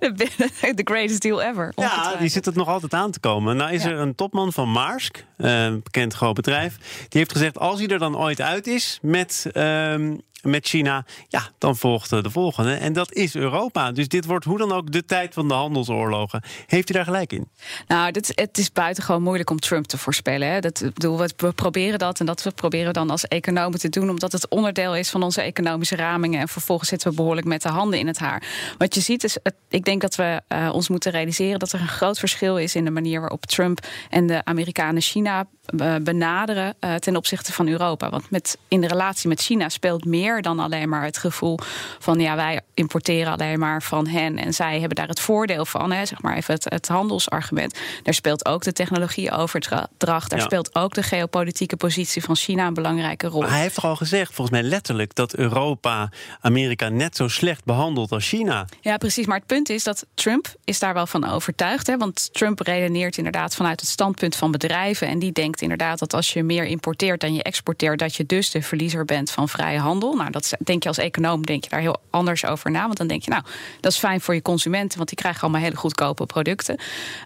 The 0.00 0.80
greatest 0.90 1.22
deal 1.22 1.42
ever. 1.42 1.72
Ja, 1.76 2.16
die 2.16 2.28
zit 2.28 2.44
het 2.44 2.54
nog 2.54 2.68
altijd 2.68 2.94
aan 2.94 3.10
te 3.10 3.20
komen. 3.20 3.56
Nou 3.56 3.72
is 3.72 3.84
er 3.84 3.98
een 3.98 4.14
topman 4.14 4.52
van 4.52 4.72
Maersk, 4.72 5.24
een 5.36 5.80
bekend 5.82 6.14
groot 6.14 6.34
bedrijf. 6.34 6.76
Die 7.08 7.18
heeft 7.20 7.32
gezegd, 7.32 7.58
als 7.58 7.78
hij 7.78 7.88
er 7.88 7.98
dan 7.98 8.16
ooit 8.16 8.40
uit 8.40 8.66
is 8.66 8.98
met... 9.02 9.50
Um, 9.54 10.20
met 10.42 10.66
China, 10.66 11.04
ja, 11.28 11.48
dan 11.58 11.76
volgt 11.76 12.10
de 12.10 12.30
volgende. 12.30 12.74
En 12.74 12.92
dat 12.92 13.12
is 13.12 13.34
Europa. 13.34 13.92
Dus 13.92 14.08
dit 14.08 14.24
wordt 14.24 14.44
hoe 14.44 14.58
dan 14.58 14.72
ook 14.72 14.92
de 14.92 15.04
tijd 15.04 15.34
van 15.34 15.48
de 15.48 15.54
handelsoorlogen. 15.54 16.42
Heeft 16.66 16.90
u 16.90 16.92
daar 16.92 17.04
gelijk 17.04 17.32
in? 17.32 17.48
Nou, 17.86 18.12
het 18.34 18.58
is 18.58 18.72
buitengewoon 18.72 19.22
moeilijk 19.22 19.50
om 19.50 19.60
Trump 19.60 19.86
te 19.86 19.98
voorspellen. 19.98 20.48
Hè. 20.48 20.60
Dat, 20.60 20.80
bedoel, 20.94 21.18
we 21.18 21.52
proberen 21.54 21.98
dat 21.98 22.20
en 22.20 22.26
dat 22.26 22.42
we 22.42 22.50
proberen 22.50 22.92
dan 22.92 23.10
als 23.10 23.28
economen 23.28 23.78
te 23.78 23.88
doen, 23.88 24.10
omdat 24.10 24.32
het 24.32 24.48
onderdeel 24.48 24.96
is 24.96 25.10
van 25.10 25.22
onze 25.22 25.42
economische 25.42 25.96
ramingen. 25.96 26.40
En 26.40 26.48
vervolgens 26.48 26.88
zitten 26.88 27.10
we 27.10 27.16
behoorlijk 27.16 27.46
met 27.46 27.62
de 27.62 27.68
handen 27.68 27.98
in 27.98 28.06
het 28.06 28.18
haar. 28.18 28.42
Wat 28.78 28.94
je 28.94 29.00
ziet 29.00 29.24
is, 29.24 29.36
ik 29.68 29.84
denk 29.84 30.00
dat 30.00 30.14
we 30.14 30.42
uh, 30.48 30.70
ons 30.72 30.88
moeten 30.88 31.12
realiseren 31.12 31.58
dat 31.58 31.72
er 31.72 31.80
een 31.80 31.88
groot 31.88 32.18
verschil 32.18 32.58
is 32.58 32.74
in 32.74 32.84
de 32.84 32.90
manier 32.90 33.20
waarop 33.20 33.46
Trump 33.46 33.86
en 34.10 34.26
de 34.26 34.44
Amerikanen 34.44 35.02
China 35.02 35.46
uh, 35.76 35.94
benaderen 35.96 36.76
ten 36.98 37.16
opzichte 37.16 37.52
van 37.52 37.68
Europa. 37.68 38.10
Want 38.10 38.30
met, 38.30 38.58
in 38.68 38.80
de 38.80 38.88
relatie 38.88 39.28
met 39.28 39.40
China 39.40 39.68
speelt 39.68 40.04
meer 40.04 40.31
dan 40.40 40.58
alleen 40.58 40.88
maar 40.88 41.04
het 41.04 41.18
gevoel 41.18 41.58
van 41.98 42.20
ja, 42.20 42.36
wij 42.36 42.60
importeren 42.74 43.32
alleen 43.32 43.58
maar 43.58 43.82
van 43.82 44.06
hen 44.06 44.38
en 44.38 44.54
zij 44.54 44.78
hebben 44.78 44.96
daar 44.96 45.08
het 45.08 45.20
voordeel 45.20 45.64
van. 45.64 45.92
Hè, 45.92 46.06
zeg 46.06 46.22
maar 46.22 46.36
even 46.36 46.54
het, 46.54 46.64
het 46.64 46.88
handelsargument. 46.88 47.78
Daar 48.02 48.14
speelt 48.14 48.46
ook 48.46 48.62
de 48.62 48.72
technologieoverdracht. 48.72 50.30
Daar 50.30 50.40
speelt 50.40 50.74
ook 50.74 50.94
de 50.94 51.02
geopolitieke 51.02 51.76
positie 51.76 52.22
van 52.22 52.36
China 52.36 52.66
een 52.66 52.74
belangrijke 52.74 53.26
rol. 53.26 53.40
Maar 53.40 53.50
hij 53.50 53.60
heeft 53.60 53.74
toch 53.74 53.84
al 53.84 53.96
gezegd, 53.96 54.32
volgens 54.34 54.60
mij 54.60 54.68
letterlijk, 54.68 55.14
dat 55.14 55.34
Europa 55.34 56.10
Amerika 56.40 56.88
net 56.88 57.16
zo 57.16 57.28
slecht 57.28 57.64
behandelt 57.64 58.12
als 58.12 58.28
China. 58.28 58.66
Ja, 58.80 58.96
precies. 58.96 59.26
Maar 59.26 59.36
het 59.36 59.46
punt 59.46 59.68
is 59.68 59.84
dat 59.84 60.06
Trump 60.14 60.54
is 60.64 60.78
daar 60.78 60.94
wel 60.94 61.06
van 61.06 61.28
overtuigd. 61.28 61.86
Hè, 61.86 61.96
want 61.96 62.32
Trump 62.32 62.60
redeneert 62.60 63.16
inderdaad 63.16 63.54
vanuit 63.54 63.80
het 63.80 63.88
standpunt 63.88 64.36
van 64.36 64.50
bedrijven. 64.50 65.08
En 65.08 65.18
die 65.18 65.32
denkt 65.32 65.60
inderdaad 65.62 65.98
dat 65.98 66.14
als 66.14 66.32
je 66.32 66.42
meer 66.42 66.64
importeert 66.64 67.20
dan 67.20 67.34
je 67.34 67.42
exporteert, 67.42 67.98
dat 67.98 68.14
je 68.16 68.26
dus 68.26 68.50
de 68.50 68.62
verliezer 68.62 69.04
bent 69.04 69.30
van 69.30 69.48
vrije 69.48 69.78
handel. 69.78 70.12
Nou, 70.22 70.34
dat 70.34 70.52
denk 70.64 70.82
je 70.82 70.88
als 70.88 70.98
econoom 70.98 71.46
denk 71.46 71.64
je 71.64 71.70
daar 71.70 71.80
heel 71.80 72.00
anders 72.10 72.44
over 72.44 72.70
na. 72.70 72.82
Want 72.82 72.96
dan 72.96 73.06
denk 73.06 73.22
je, 73.22 73.30
nou, 73.30 73.42
dat 73.80 73.92
is 73.92 73.98
fijn 73.98 74.20
voor 74.20 74.34
je 74.34 74.42
consumenten, 74.42 74.96
want 74.96 75.08
die 75.08 75.18
krijgen 75.18 75.42
allemaal 75.42 75.60
hele 75.60 75.76
goedkope 75.76 76.26
producten. 76.26 76.76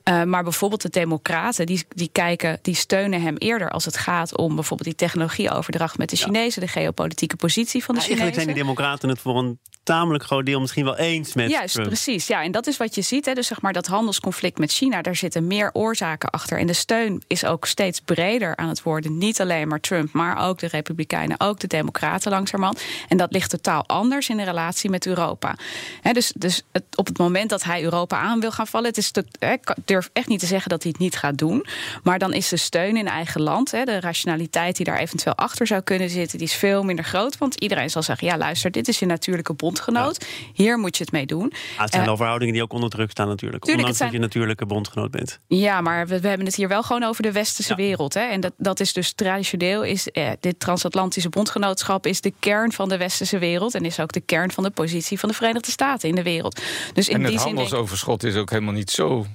Uh, 0.04 0.22
maar 0.22 0.42
bijvoorbeeld 0.42 0.82
de 0.82 0.90
democraten, 0.90 1.66
die, 1.66 1.84
die 1.88 2.08
kijken, 2.12 2.58
die 2.62 2.74
steunen 2.74 3.22
hem 3.22 3.36
eerder 3.36 3.70
als 3.70 3.84
het 3.84 3.96
gaat 3.96 4.36
om 4.36 4.54
bijvoorbeeld 4.54 4.88
die 4.88 5.08
technologieoverdracht 5.08 5.98
met 5.98 6.10
de 6.10 6.16
Chinezen, 6.16 6.60
de 6.60 6.68
geopolitieke 6.68 7.36
positie 7.36 7.84
van 7.84 7.94
de 7.94 8.00
ja, 8.00 8.06
Chinezen. 8.06 8.26
Eigenlijk 8.26 8.56
zijn 8.56 8.66
die 8.66 8.74
democraten 8.74 9.08
het 9.08 9.18
voor 9.18 9.38
een 9.38 9.58
tamelijk 9.86 10.24
groot 10.24 10.46
deel 10.46 10.60
misschien 10.60 10.84
wel 10.84 10.96
eens 10.96 11.34
met. 11.34 11.50
Juist, 11.50 11.74
Trump. 11.74 11.88
precies. 11.88 12.26
Ja, 12.26 12.42
en 12.42 12.52
dat 12.52 12.66
is 12.66 12.76
wat 12.76 12.94
je 12.94 13.02
ziet. 13.02 13.24
Hè. 13.24 13.32
Dus 13.32 13.46
zeg 13.46 13.60
maar 13.60 13.72
dat 13.72 13.86
handelsconflict 13.86 14.58
met 14.58 14.72
China, 14.72 15.02
daar 15.02 15.16
zitten 15.16 15.46
meer 15.46 15.70
oorzaken 15.72 16.30
achter. 16.30 16.58
En 16.58 16.66
de 16.66 16.72
steun 16.72 17.22
is 17.26 17.44
ook 17.44 17.66
steeds 17.66 18.00
breder 18.00 18.56
aan 18.56 18.68
het 18.68 18.82
worden. 18.82 19.18
Niet 19.18 19.40
alleen 19.40 19.68
maar 19.68 19.80
Trump, 19.80 20.12
maar 20.12 20.48
ook 20.48 20.58
de 20.58 20.66
Republikeinen, 20.66 21.40
ook 21.40 21.60
de 21.60 21.66
Democraten 21.66 22.30
langzamerhand. 22.30 22.82
En 23.08 23.16
dat 23.16 23.32
ligt 23.32 23.50
totaal 23.50 23.86
anders 23.86 24.28
in 24.28 24.36
de 24.36 24.44
relatie 24.44 24.90
met 24.90 25.06
Europa. 25.06 25.56
He, 26.02 26.12
dus 26.12 26.32
dus 26.38 26.62
het, 26.72 26.84
op 26.94 27.06
het 27.06 27.18
moment 27.18 27.50
dat 27.50 27.64
hij 27.64 27.82
Europa 27.82 28.18
aan 28.18 28.40
wil 28.40 28.50
gaan 28.50 28.66
vallen, 28.66 28.88
het 28.88 28.98
is 28.98 29.10
te, 29.10 29.24
he, 29.38 29.52
ik 29.52 29.74
durf 29.84 30.10
echt 30.12 30.28
niet 30.28 30.40
te 30.40 30.46
zeggen 30.46 30.70
dat 30.70 30.82
hij 30.82 30.92
het 30.92 31.00
niet 31.00 31.16
gaat 31.16 31.38
doen. 31.38 31.66
Maar 32.02 32.18
dan 32.18 32.32
is 32.32 32.48
de 32.48 32.56
steun 32.56 32.96
in 32.96 33.08
eigen 33.08 33.40
land, 33.40 33.70
he, 33.70 33.84
de 33.84 34.00
rationaliteit 34.00 34.76
die 34.76 34.84
daar 34.84 34.98
eventueel 34.98 35.34
achter 35.34 35.66
zou 35.66 35.80
kunnen 35.80 36.10
zitten, 36.10 36.38
die 36.38 36.46
is 36.46 36.54
veel 36.54 36.82
minder 36.82 37.04
groot. 37.04 37.38
Want 37.38 37.60
iedereen 37.60 37.90
zal 37.90 38.02
zeggen: 38.02 38.26
ja, 38.26 38.36
luister, 38.36 38.70
dit 38.70 38.88
is 38.88 38.98
je 38.98 39.06
natuurlijke 39.06 39.52
bondgenoot. 39.52 40.26
Hier 40.52 40.78
moet 40.78 40.96
je 40.96 41.02
het 41.02 41.12
mee 41.12 41.26
doen. 41.26 41.52
Ah, 41.76 41.82
het 41.82 41.92
zijn 41.92 42.08
uh, 42.08 42.16
verhoudingen 42.16 42.54
die 42.54 42.62
ook 42.62 42.72
onder 42.72 42.90
druk 42.90 43.10
staan, 43.10 43.28
natuurlijk. 43.28 43.64
Tuurlijk, 43.64 43.88
ondanks 43.88 43.98
zijn, 43.98 44.10
dat 44.10 44.20
je 44.20 44.24
natuurlijke 44.24 44.66
bondgenoot 44.66 45.10
bent. 45.10 45.38
Ja, 45.46 45.80
maar 45.80 46.06
we, 46.06 46.20
we, 46.20 46.28
hebben 46.28 46.46
het 46.46 46.56
hier 46.56 46.68
wel 46.68 46.82
gewoon 46.82 47.02
over 47.02 47.22
de 47.22 47.32
westerse 47.32 47.70
ja. 47.70 47.76
wereld. 47.76 48.16
En 48.16 48.40
dat, 48.40 48.52
dat 48.56 48.80
is 48.80 48.92
dus 48.92 49.12
traditioneel, 49.12 49.82
is 49.82 50.10
eh, 50.10 50.30
dit 50.40 50.60
transatlantische 50.60 51.28
bondgenootschap 51.28 52.06
is 52.06 52.20
de 52.20 52.32
kern 52.38 52.72
van 52.76 52.88
de 52.88 52.96
westerse 52.96 53.38
wereld. 53.38 53.74
En 53.74 53.84
is 53.84 54.00
ook 54.00 54.12
de 54.12 54.20
kern 54.20 54.52
van 54.52 54.64
de 54.64 54.70
positie 54.70 55.18
van 55.18 55.28
de 55.28 55.34
Verenigde 55.34 55.70
Staten 55.70 56.08
in 56.08 56.14
de 56.14 56.22
wereld. 56.22 56.60
Dus 56.92 57.08
in 57.08 57.14
en 57.14 57.22
het 57.22 57.30
die 57.30 57.40
handelsoverschot 57.40 58.24
is 58.24 58.36
ook 58.36 58.50
helemaal 58.50 58.74
niet 58.74 58.90
zo 58.90 59.26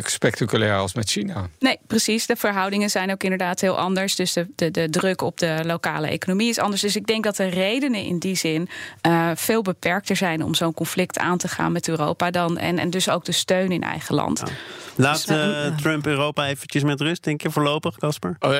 spectaculair 0.00 0.76
als 0.76 0.94
met 0.94 1.10
China. 1.10 1.48
Nee, 1.58 1.78
precies. 1.86 2.26
De 2.26 2.36
verhoudingen 2.36 2.90
zijn 2.90 3.10
ook 3.10 3.22
inderdaad 3.22 3.60
heel 3.60 3.78
anders. 3.78 4.16
Dus 4.16 4.32
de, 4.32 4.46
de, 4.54 4.70
de 4.70 4.90
druk 4.90 5.22
op 5.22 5.38
de 5.38 5.60
lokale 5.64 6.08
economie 6.08 6.48
is 6.48 6.58
anders. 6.58 6.80
Dus 6.80 6.96
ik 6.96 7.06
denk 7.06 7.24
dat 7.24 7.36
de 7.36 7.46
redenen 7.46 8.04
in 8.04 8.18
die 8.18 8.34
zin 8.34 8.68
uh, 9.06 9.30
veel 9.34 9.62
beperkter 9.62 10.16
zijn 10.16 10.42
om 10.42 10.54
zo'n 10.54 10.74
conflict 10.74 11.18
aan 11.18 11.38
te 11.38 11.48
gaan 11.48 11.72
met 11.72 11.88
Europa 11.88 12.30
dan. 12.30 12.58
En, 12.58 12.78
en 12.78 12.90
dus 12.90 13.08
ook 13.08 13.24
de 13.24 13.32
steun 13.32 13.72
in 13.72 13.82
eigen 13.82 14.14
land. 14.14 14.42
Ja. 14.46 14.52
Laat 14.96 15.26
dus, 15.26 15.36
uh, 15.36 15.66
uh, 15.66 15.76
Trump 15.76 16.06
Europa 16.06 16.46
eventjes 16.46 16.82
met 16.82 17.00
rust, 17.00 17.24
denk 17.24 17.42
je 17.42 17.50
voorlopig, 17.50 17.98
Casper? 17.98 18.36
Oh, 18.38 18.54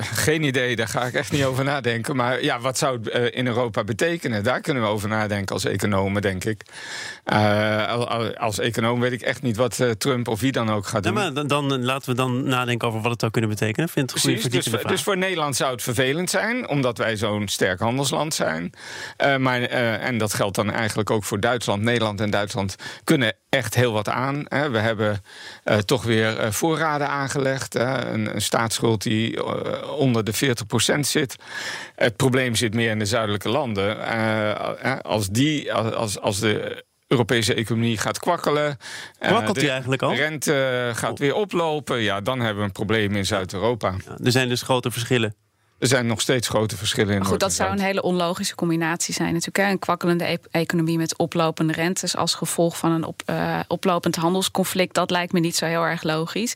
geen 0.00 0.42
idee, 0.42 0.76
daar 0.76 0.88
ga 0.88 1.04
ik 1.04 1.14
echt 1.14 1.32
niet 1.32 1.44
over 1.44 1.64
nadenken. 1.64 2.16
Maar 2.16 2.42
ja, 2.42 2.60
wat 2.60 2.78
zou 2.78 3.00
het 3.02 3.34
in 3.34 3.46
Europa 3.46 3.84
betekenen? 3.84 4.44
Daar 4.44 4.60
kunnen 4.60 4.82
we 4.82 4.88
over 4.88 5.08
nadenken 5.08 5.54
als 5.54 5.64
economen, 5.64 6.22
denk 6.22 6.44
ik. 6.44 6.62
als 8.38 8.58
econoom 8.58 9.00
weet 9.00 9.12
ik 9.12 9.20
echt 9.20 9.42
niet 9.42 9.56
wat 9.56 9.84
Trump 9.98 10.28
of 10.28 10.40
wie 10.40 10.52
dan 10.64 10.70
ook 10.70 10.86
gaat 10.86 11.02
doen. 11.02 11.14
Ja, 11.14 11.18
maar 11.18 11.32
dan, 11.32 11.46
dan, 11.46 11.84
laten 11.84 12.10
we 12.10 12.16
dan 12.16 12.48
nadenken 12.48 12.88
over 12.88 13.00
wat 13.00 13.10
het 13.10 13.20
zou 13.20 13.32
kunnen 13.32 13.50
betekenen. 13.50 13.88
Vind 13.88 14.12
het 14.12 14.22
Precies, 14.22 14.50
dus, 14.50 14.82
dus, 14.82 15.02
voor 15.02 15.16
Nederland 15.16 15.56
zou 15.56 15.72
het 15.72 15.82
vervelend 15.82 16.30
zijn, 16.30 16.68
omdat 16.68 16.98
wij 16.98 17.16
zo'n 17.16 17.48
sterk 17.48 17.80
handelsland 17.80 18.34
zijn. 18.34 18.72
Uh, 19.24 19.36
maar, 19.36 19.60
uh, 19.60 20.04
en 20.04 20.18
dat 20.18 20.34
geldt 20.34 20.56
dan 20.56 20.70
eigenlijk 20.70 21.10
ook 21.10 21.24
voor 21.24 21.40
Duitsland. 21.40 21.82
Nederland 21.82 22.20
en 22.20 22.30
Duitsland 22.30 22.76
kunnen 23.04 23.36
echt 23.48 23.74
heel 23.74 23.92
wat 23.92 24.08
aan. 24.08 24.44
Hè. 24.48 24.70
We 24.70 24.78
hebben 24.78 25.22
uh, 25.64 25.76
toch 25.76 26.02
weer 26.02 26.52
voorraden 26.52 27.08
aangelegd. 27.08 27.72
Hè. 27.72 28.04
Een, 28.06 28.34
een, 28.34 28.42
staatsschuld 28.42 29.02
die 29.02 29.44
onder 29.94 30.24
de 30.24 30.34
40% 30.96 30.98
zit. 31.00 31.36
Het 31.94 32.16
probleem 32.16 32.54
zit 32.54 32.74
meer 32.74 32.90
in 32.90 32.98
de 32.98 33.04
zuidelijke 33.04 33.48
landen. 33.48 33.96
als, 35.02 35.28
die, 35.28 35.72
als, 35.72 36.20
als 36.20 36.40
de 36.40 36.86
Europese 37.08 37.54
economie 37.54 37.98
gaat 37.98 38.18
kwakkelen. 38.18 38.76
Kwakkelt 39.18 39.60
die 39.60 39.70
eigenlijk 39.70 40.02
al? 40.02 40.10
De 40.10 40.16
rente 40.16 40.90
gaat 40.94 41.18
weer 41.18 41.34
oplopen. 41.34 42.00
Ja, 42.00 42.20
dan 42.20 42.40
hebben 42.40 42.58
we 42.58 42.64
een 42.64 42.72
probleem 42.72 43.16
in 43.16 43.26
Zuid-Europa. 43.26 43.94
Ja, 44.06 44.16
er 44.24 44.32
zijn 44.32 44.48
dus 44.48 44.62
grote 44.62 44.90
verschillen. 44.90 45.34
Er 45.78 45.86
zijn 45.86 46.06
nog 46.06 46.20
steeds 46.20 46.48
grote 46.48 46.76
verschillen 46.76 47.12
in. 47.12 47.18
Maar 47.18 47.28
goed, 47.28 47.40
dat 47.40 47.52
zou 47.52 47.72
een 47.72 47.80
hele 47.80 48.02
onlogische 48.02 48.54
combinatie 48.54 49.14
zijn. 49.14 49.32
Natuurlijk, 49.32 49.70
een 49.70 49.78
kwakkelende 49.78 50.24
e 50.24 50.38
economie 50.50 50.98
met 50.98 51.16
oplopende 51.18 51.72
rentes 51.72 52.16
als 52.16 52.34
gevolg 52.34 52.78
van 52.78 52.90
een 52.90 53.04
op, 53.04 53.22
uh, 53.26 53.58
oplopend 53.68 54.16
handelsconflict. 54.16 54.94
Dat 54.94 55.10
lijkt 55.10 55.32
me 55.32 55.40
niet 55.40 55.56
zo 55.56 55.66
heel 55.66 55.82
erg 55.82 56.02
logisch. 56.02 56.52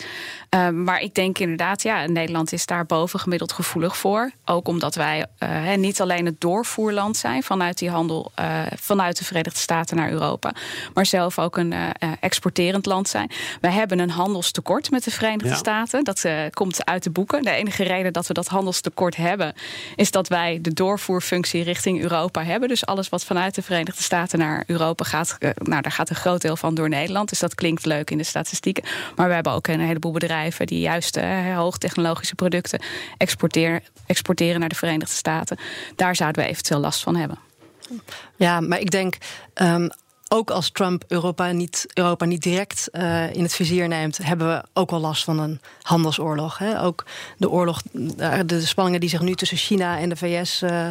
Uh, 0.55 0.69
maar 0.69 1.01
ik 1.01 1.15
denk 1.15 1.39
inderdaad, 1.39 1.83
ja, 1.83 2.07
Nederland 2.07 2.53
is 2.53 2.67
daar 2.67 2.87
bovengemiddeld 2.87 3.53
gevoelig 3.53 3.97
voor. 3.97 4.31
Ook 4.45 4.69
omdat 4.69 4.95
wij 4.95 5.27
uh, 5.39 5.75
niet 5.75 6.01
alleen 6.01 6.27
het 6.27 6.41
doorvoerland 6.41 7.17
zijn 7.17 7.43
vanuit 7.43 7.79
die 7.79 7.91
handel, 7.91 8.33
vanuit 8.75 9.19
de 9.19 9.25
Verenigde 9.25 9.59
Staten 9.59 9.97
naar 9.97 10.11
Europa, 10.11 10.55
maar 10.95 11.07
zelf 11.07 11.39
ook 11.39 11.57
een 11.57 11.75
exporterend 12.21 12.87
land 12.87 13.09
zijn. 13.09 13.31
Wij 13.61 13.71
hebben 13.71 13.99
een 13.99 14.11
handelstekort 14.11 14.91
met 14.91 15.05
de 15.05 15.11
Verenigde 15.11 15.49
ja. 15.49 15.55
Staten. 15.55 16.05
Dat 16.05 16.27
komt 16.51 16.85
uit 16.85 17.03
de 17.03 17.11
boeken. 17.11 17.43
De 17.43 17.51
enige 17.51 17.83
reden 17.83 18.13
dat 18.13 18.27
we 18.27 18.35
dat 18.35 18.47
handelstekort 18.47 19.12
hebben, 19.17 19.55
is 19.97 20.11
dat 20.11 20.29
wij 20.29 20.59
de 20.63 20.73
doorvoerfunctie 20.73 21.63
richting 21.63 22.01
Europa 22.01 22.45
hebben. 22.45 22.69
Dus 22.69 22.87
alles 22.87 23.09
wat 23.09 23.25
vanuit 23.25 23.55
de 23.55 23.63
Verenigde 23.63 24.03
Staten 24.03 24.39
naar 24.39 24.65
Europa 24.67 25.05
gaat, 25.05 25.37
nou, 25.41 25.83
daar 25.83 25.93
gaat 25.93 26.11
een 26.11 26.17
groot 26.17 26.41
deel 26.41 26.57
van 26.57 26.75
door 26.75 26.89
Nederland. 26.89 27.29
Dus 27.29 27.39
dat 27.39 27.55
klinkt 27.55 27.87
leuk 27.87 28.11
in 28.11 28.19
de 28.19 28.25
statistieken. 28.25 28.85
Maar 29.17 29.29
we 29.29 29.35
hebben 29.35 29.53
ook 29.53 29.67
een 29.67 29.81
heleboel 29.81 30.13
bedrijven 30.13 30.67
die 30.67 30.81
juist 30.81 31.17
uh, 31.17 31.57
hoogtechnologische 31.57 32.35
producten 32.35 32.83
exporteren, 33.17 33.83
exporteren 34.07 34.61
naar 34.61 34.69
de 34.69 34.75
Verenigde 34.75 35.15
Staten. 35.15 35.59
Daar 35.97 36.17
zouden 36.17 36.43
we 36.43 36.49
eventueel 36.49 36.81
last 36.81 37.03
van 37.03 37.17
hebben. 37.17 37.39
Ja, 38.37 38.61
maar 38.61 38.81
ik 38.81 38.91
denk. 38.91 39.17
Um, 39.55 39.91
ook 40.33 40.51
als 40.51 40.71
Trump 40.71 41.05
Europa 41.09 41.51
niet, 41.51 41.87
Europa 41.95 42.25
niet 42.25 42.43
direct 42.43 42.89
uh, 42.93 43.35
in 43.35 43.43
het 43.43 43.55
vizier 43.55 43.89
neemt, 43.89 44.19
hebben 44.23 44.49
we 44.49 44.65
ook 44.73 44.91
wel 44.91 45.01
last 45.01 45.25
van 45.25 45.39
een 45.39 45.61
handelsoorlog. 45.83 46.59
Hè? 46.59 46.83
Ook 46.83 47.05
de 47.37 47.51
oorlog, 47.51 47.83
de 48.47 48.61
spanningen 48.67 49.01
die 49.01 49.09
zich 49.09 49.21
nu 49.21 49.35
tussen 49.35 49.57
China 49.57 49.99
en 49.99 50.09
de 50.09 50.17
VS 50.17 50.63
uh, 50.63 50.89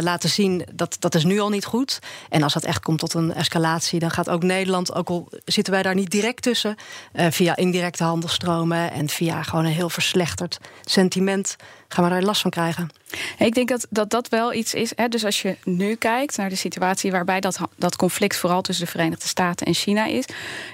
laten 0.00 0.28
zien, 0.28 0.66
dat, 0.72 0.96
dat 0.98 1.14
is 1.14 1.24
nu 1.24 1.40
al 1.40 1.48
niet 1.48 1.64
goed. 1.64 1.98
En 2.28 2.42
als 2.42 2.52
dat 2.52 2.64
echt 2.64 2.82
komt 2.82 2.98
tot 2.98 3.14
een 3.14 3.34
escalatie, 3.34 3.98
dan 3.98 4.10
gaat 4.10 4.28
ook 4.28 4.42
Nederland, 4.42 4.94
ook 4.94 5.08
al 5.08 5.28
zitten 5.44 5.72
wij 5.72 5.82
daar 5.82 5.94
niet 5.94 6.10
direct 6.10 6.42
tussen, 6.42 6.76
via 7.14 7.56
indirecte 7.56 8.04
handelstromen 8.04 8.90
en 8.90 9.08
via 9.08 9.42
gewoon 9.42 9.64
een 9.64 9.72
heel 9.72 9.90
verslechterd 9.90 10.58
sentiment, 10.84 11.56
gaan 11.88 12.04
we 12.04 12.10
daar 12.10 12.22
last 12.22 12.40
van 12.40 12.50
krijgen. 12.50 12.90
Ik 13.38 13.54
denk 13.54 13.68
dat, 13.68 13.86
dat 13.90 14.10
dat 14.10 14.28
wel 14.28 14.52
iets 14.52 14.74
is. 14.74 14.92
Hè, 14.96 15.08
dus 15.08 15.24
als 15.24 15.42
je 15.42 15.56
nu 15.64 15.94
kijkt 15.94 16.36
naar 16.36 16.48
de 16.48 16.56
situatie 16.56 17.10
waarbij 17.10 17.40
dat, 17.40 17.58
dat 17.76 17.96
conflict 17.96 18.36
vooral 18.36 18.62
tussen 18.62 18.84
de 18.84 18.90
Verenigde 18.90 19.28
Staten 19.28 19.66
en 19.66 19.74
China 19.74 20.06
is, 20.06 20.24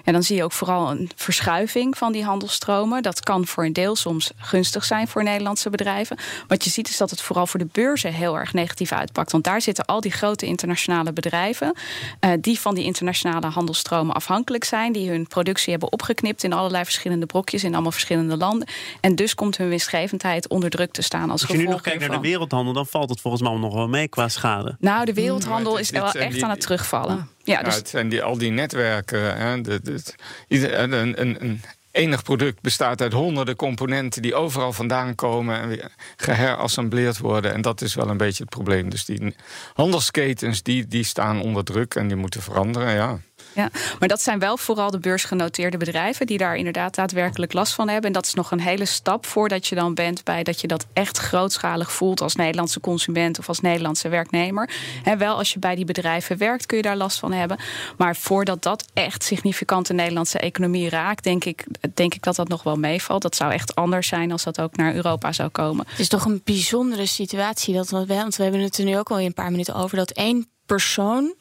ja, 0.05 0.12
dan 0.12 0.22
zie 0.22 0.37
je 0.37 0.44
ook 0.44 0.53
vooral 0.53 0.90
een 0.90 1.11
verschuiving 1.16 1.98
van 1.98 2.12
die 2.12 2.24
handelstromen. 2.24 3.03
Dat 3.03 3.20
kan 3.20 3.46
voor 3.46 3.64
een 3.64 3.72
deel 3.72 3.96
soms 3.96 4.31
gunstig 4.37 4.85
zijn 4.85 5.09
voor 5.09 5.22
Nederlandse 5.22 5.70
bedrijven. 5.70 6.16
Wat 6.46 6.64
je 6.64 6.70
ziet 6.70 6.88
is 6.88 6.96
dat 6.96 7.11
het 7.11 7.20
vooral 7.20 7.46
voor 7.46 7.61
de 7.61 7.68
beurzen 7.72 8.12
heel 8.12 8.38
erg 8.38 8.53
negatief 8.53 8.92
uitpakt. 8.92 9.33
Want 9.33 9.44
daar 9.44 9.61
zitten 9.61 9.85
al 9.85 10.00
die 10.00 10.12
grote 10.12 10.46
internationale 10.46 11.12
bedrijven 11.12 11.72
uh, 12.20 12.33
die 12.40 12.61
van 12.61 12.74
die 12.74 12.85
internationale 12.85 13.46
handelstromen 13.46 14.14
afhankelijk 14.14 14.64
zijn, 14.64 14.92
die 14.92 15.11
hun 15.11 15.26
productie 15.26 15.70
hebben 15.70 15.92
opgeknipt 15.92 16.42
in 16.42 16.53
allerlei 16.53 16.85
verschillende 16.85 17.26
brokjes 17.26 17.64
in 17.64 17.72
allemaal 17.72 17.92
verschillende 17.92 18.37
landen. 18.37 18.68
En 19.00 19.14
dus 19.14 19.35
komt 19.35 19.57
hun 19.57 19.68
winstgevendheid 19.68 20.48
onder 20.48 20.70
druk 20.70 20.92
te 20.92 21.03
staan 21.03 21.31
als, 21.31 21.31
als 21.31 21.42
gevolg. 21.42 21.64
Nu 21.64 21.70
nog 21.70 21.81
kijkt 21.81 22.00
naar 22.00 22.11
de 22.11 22.20
wereldhandel, 22.31 22.73
dan 22.73 22.87
valt 22.87 23.11
het 23.11 23.21
volgens 23.21 23.43
mij 23.43 23.53
nog 23.53 23.75
wel 23.75 23.88
mee 23.88 24.09
qua 24.09 24.29
schade. 24.29 24.77
Nou, 24.81 25.05
de 25.05 25.14
wereldhandel 25.14 25.79
is 25.79 25.90
wel 25.90 26.12
echt 26.12 26.43
aan 26.43 26.51
het 26.51 26.61
terugvallen. 26.61 27.29
Ja, 27.45 27.62
dus... 27.62 27.75
het 27.75 27.88
zijn 27.88 28.09
die, 28.09 28.23
al 28.23 28.38
die 28.38 28.51
netwerken. 28.51 29.37
Hè, 29.37 29.61
de, 29.61 29.81
de, 29.83 30.75
een, 30.77 30.93
een, 30.93 31.45
een 31.45 31.61
enig 31.90 32.23
product 32.23 32.61
bestaat 32.61 33.01
uit 33.01 33.12
honderden 33.12 33.57
componenten 33.57 34.23
die 34.23 34.35
overal 34.35 34.73
vandaan 34.73 35.14
komen 35.14 35.61
en 35.61 35.69
weer 35.69 35.93
geherassembleerd 36.16 37.19
worden. 37.19 37.53
En 37.53 37.62
dat 37.62 37.81
is 37.81 37.95
wel 37.95 38.09
een 38.09 38.16
beetje 38.16 38.43
het 38.43 38.53
probleem. 38.53 38.90
Dus 38.90 39.05
die 39.05 39.35
handelsketens 39.75 40.62
die, 40.62 40.87
die 40.87 41.05
staan 41.05 41.40
onder 41.40 41.64
druk 41.64 41.95
en 41.95 42.09
die 42.09 42.16
moeten 42.16 42.43
veranderen. 42.43 42.95
Ja. 42.95 43.19
Ja, 43.55 43.69
maar 43.99 44.09
dat 44.09 44.23
zijn 44.23 44.39
wel 44.39 44.57
vooral 44.57 44.91
de 44.91 44.99
beursgenoteerde 44.99 45.77
bedrijven 45.77 46.27
die 46.27 46.39
daar 46.39 46.57
inderdaad 46.57 46.95
daadwerkelijk 46.95 47.53
last 47.53 47.73
van 47.73 47.89
hebben. 47.89 48.07
En 48.07 48.13
dat 48.13 48.27
is 48.27 48.35
nog 48.35 48.51
een 48.51 48.61
hele 48.61 48.85
stap 48.85 49.27
voordat 49.27 49.67
je 49.67 49.75
dan 49.75 49.95
bent 49.95 50.25
bij 50.25 50.43
dat 50.43 50.61
je 50.61 50.67
dat 50.67 50.87
echt 50.93 51.19
grootschalig 51.19 51.93
voelt 51.93 52.21
als 52.21 52.35
Nederlandse 52.35 52.81
consument 52.81 53.39
of 53.39 53.49
als 53.49 53.61
Nederlandse 53.61 54.09
werknemer. 54.09 54.71
En 55.05 55.19
wel 55.19 55.37
als 55.37 55.53
je 55.53 55.59
bij 55.59 55.75
die 55.75 55.85
bedrijven 55.85 56.37
werkt, 56.39 56.67
kun 56.67 56.77
je 56.77 56.83
daar 56.83 56.97
last 56.97 57.19
van 57.19 57.33
hebben. 57.33 57.59
Maar 57.97 58.17
voordat 58.17 58.63
dat 58.63 58.85
echt 58.93 59.25
significant 59.25 59.87
de 59.87 59.95
Nederlandse 59.95 60.39
economie 60.39 60.89
raakt, 60.89 61.25
denk 61.25 61.45
ik, 61.45 61.67
denk 61.95 62.15
ik 62.15 62.23
dat 62.23 62.37
dat 62.37 62.49
nog 62.49 62.63
wel 62.63 62.77
meevalt. 62.77 63.23
Dat 63.23 63.37
zou 63.37 63.53
echt 63.53 63.75
anders 63.75 64.09
zijn 64.09 64.33
als 64.33 64.45
dat 64.45 64.61
ook 64.61 64.77
naar 64.77 64.95
Europa 64.95 65.33
zou 65.33 65.49
komen. 65.49 65.87
Het 65.89 65.99
is 65.99 66.09
toch 66.09 66.25
een 66.25 66.41
bijzondere 66.45 67.07
situatie 67.07 67.75
dat 67.75 67.91
we, 67.91 68.07
want 68.07 68.37
we 68.37 68.43
hebben 68.43 68.61
het 68.61 68.79
er 68.79 68.85
nu 68.85 68.99
ook 68.99 69.11
al 69.11 69.21
een 69.21 69.35
paar 69.35 69.51
minuten 69.51 69.75
over 69.75 69.97
dat 69.97 70.11
één 70.11 70.49
persoon 70.67 71.35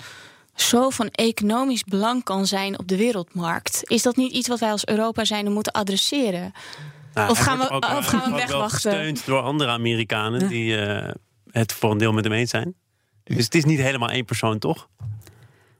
zo 0.61 0.89
van 0.89 1.07
economisch 1.07 1.83
belang 1.83 2.23
kan 2.23 2.45
zijn 2.45 2.79
op 2.79 2.87
de 2.87 2.97
wereldmarkt. 2.97 3.81
Is 3.83 4.01
dat 4.01 4.15
niet 4.15 4.31
iets 4.31 4.47
wat 4.47 4.59
wij 4.59 4.71
als 4.71 4.85
Europa 4.85 5.25
zijn 5.25 5.51
moeten 5.51 5.71
adresseren? 5.73 6.51
Nou, 7.13 7.29
of, 7.29 7.39
gaan 7.39 7.57
we, 7.57 7.69
ook, 7.69 7.85
of 7.85 8.05
gaan 8.05 8.31
we 8.31 8.37
wegwachten? 8.37 8.91
gesteund 8.91 9.25
door 9.25 9.41
andere 9.41 9.69
Amerikanen 9.69 10.47
die 10.47 10.77
uh, 10.77 11.09
het 11.51 11.73
voor 11.73 11.91
een 11.91 11.97
deel 11.97 12.13
met 12.13 12.23
hem 12.23 12.33
eens 12.33 12.49
zijn. 12.49 12.75
Dus 13.23 13.45
het 13.45 13.55
is 13.55 13.65
niet 13.65 13.79
helemaal 13.79 14.09
één 14.09 14.25
persoon, 14.25 14.59
toch? 14.59 14.89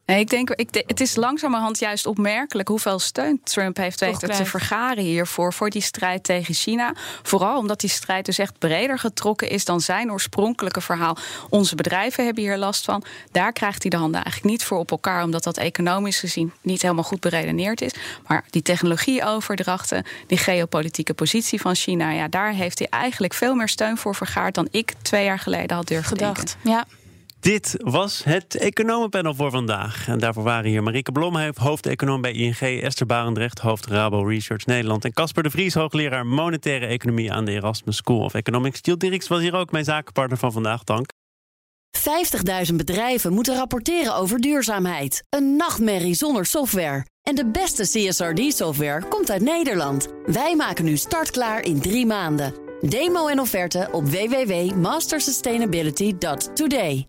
Nee, 0.09 0.19
ik 0.19 0.29
denk, 0.29 0.49
ik, 0.49 0.83
het 0.87 0.99
is 0.99 1.15
langzamerhand 1.15 1.79
juist 1.79 2.05
opmerkelijk 2.05 2.67
hoeveel 2.67 2.99
steun 2.99 3.41
Trump 3.43 3.77
heeft 3.77 3.99
weten 3.99 4.29
te 4.29 4.45
vergaren 4.45 5.03
hiervoor, 5.03 5.53
voor 5.53 5.69
die 5.69 5.81
strijd 5.81 6.23
tegen 6.23 6.53
China. 6.53 6.93
Vooral 7.23 7.57
omdat 7.57 7.79
die 7.79 7.89
strijd 7.89 8.25
dus 8.25 8.37
echt 8.37 8.57
breder 8.59 8.99
getrokken 8.99 9.49
is 9.49 9.65
dan 9.65 9.81
zijn 9.81 10.11
oorspronkelijke 10.11 10.81
verhaal. 10.81 11.17
Onze 11.49 11.75
bedrijven 11.75 12.25
hebben 12.25 12.43
hier 12.43 12.57
last 12.57 12.85
van. 12.85 13.03
Daar 13.31 13.51
krijgt 13.51 13.81
hij 13.81 13.89
de 13.89 13.97
handen 13.97 14.23
eigenlijk 14.23 14.51
niet 14.51 14.63
voor 14.63 14.77
op 14.77 14.91
elkaar, 14.91 15.23
omdat 15.23 15.43
dat 15.43 15.57
economisch 15.57 16.19
gezien 16.19 16.53
niet 16.61 16.81
helemaal 16.81 17.03
goed 17.03 17.19
beredeneerd 17.19 17.81
is. 17.81 17.91
Maar 18.27 18.45
die 18.49 18.61
technologieoverdrachten, 18.61 20.05
die 20.27 20.37
geopolitieke 20.37 21.13
positie 21.13 21.61
van 21.61 21.75
China, 21.75 22.11
ja, 22.11 22.27
daar 22.27 22.51
heeft 22.51 22.79
hij 22.79 22.87
eigenlijk 22.89 23.33
veel 23.33 23.55
meer 23.55 23.69
steun 23.69 23.97
voor 23.97 24.15
vergaard 24.15 24.55
dan 24.55 24.67
ik 24.71 24.93
twee 25.01 25.23
jaar 25.23 25.39
geleden 25.39 25.75
had 25.75 25.87
durven 25.87 26.07
Gedacht. 26.07 26.57
denken. 26.63 26.71
Ja. 26.71 26.98
Dit 27.39 27.75
was 27.77 28.23
het 28.23 28.55
economenpanel 28.55 29.35
voor 29.35 29.51
vandaag. 29.51 30.07
En 30.07 30.19
daarvoor 30.19 30.43
waren 30.43 30.69
hier 30.69 30.83
Marieke 30.83 31.11
Blom, 31.11 31.37
hoofdeconoom 31.53 32.21
bij 32.21 32.31
ING... 32.31 32.59
Esther 32.59 33.05
Barendrecht, 33.05 33.59
hoofd 33.59 33.85
Rabo 33.85 34.23
Research 34.23 34.65
Nederland... 34.65 35.05
en 35.05 35.13
Casper 35.13 35.43
de 35.43 35.49
Vries, 35.49 35.73
hoogleraar 35.73 36.25
monetaire 36.25 36.85
economie... 36.85 37.31
aan 37.31 37.45
de 37.45 37.51
Erasmus 37.51 37.95
School 37.95 38.19
of 38.19 38.33
Economics. 38.33 38.79
Giel 38.81 38.97
Dirks 38.97 39.27
was 39.27 39.41
hier 39.41 39.55
ook 39.55 39.71
mijn 39.71 39.83
zakenpartner 39.83 40.37
van 40.37 40.51
vandaag. 40.51 40.83
Dank. 40.83 41.11
50.000 42.69 42.75
bedrijven 42.75 43.33
moeten 43.33 43.55
rapporteren 43.55 44.15
over 44.15 44.39
duurzaamheid. 44.39 45.23
Een 45.29 45.55
nachtmerrie 45.55 46.15
zonder 46.15 46.45
software. 46.45 47.05
En 47.23 47.35
de 47.35 47.45
beste 47.45 47.83
CSRD-software 47.83 49.07
komt 49.07 49.31
uit 49.31 49.41
Nederland. 49.41 50.07
Wij 50.25 50.55
maken 50.55 50.85
nu 50.85 50.97
startklaar 50.97 51.61
in 51.61 51.81
drie 51.81 52.05
maanden. 52.05 52.53
Demo 52.81 53.27
en 53.27 53.39
offerte 53.39 53.89
op 53.91 54.09
www.mastersustainability.today. 54.09 57.07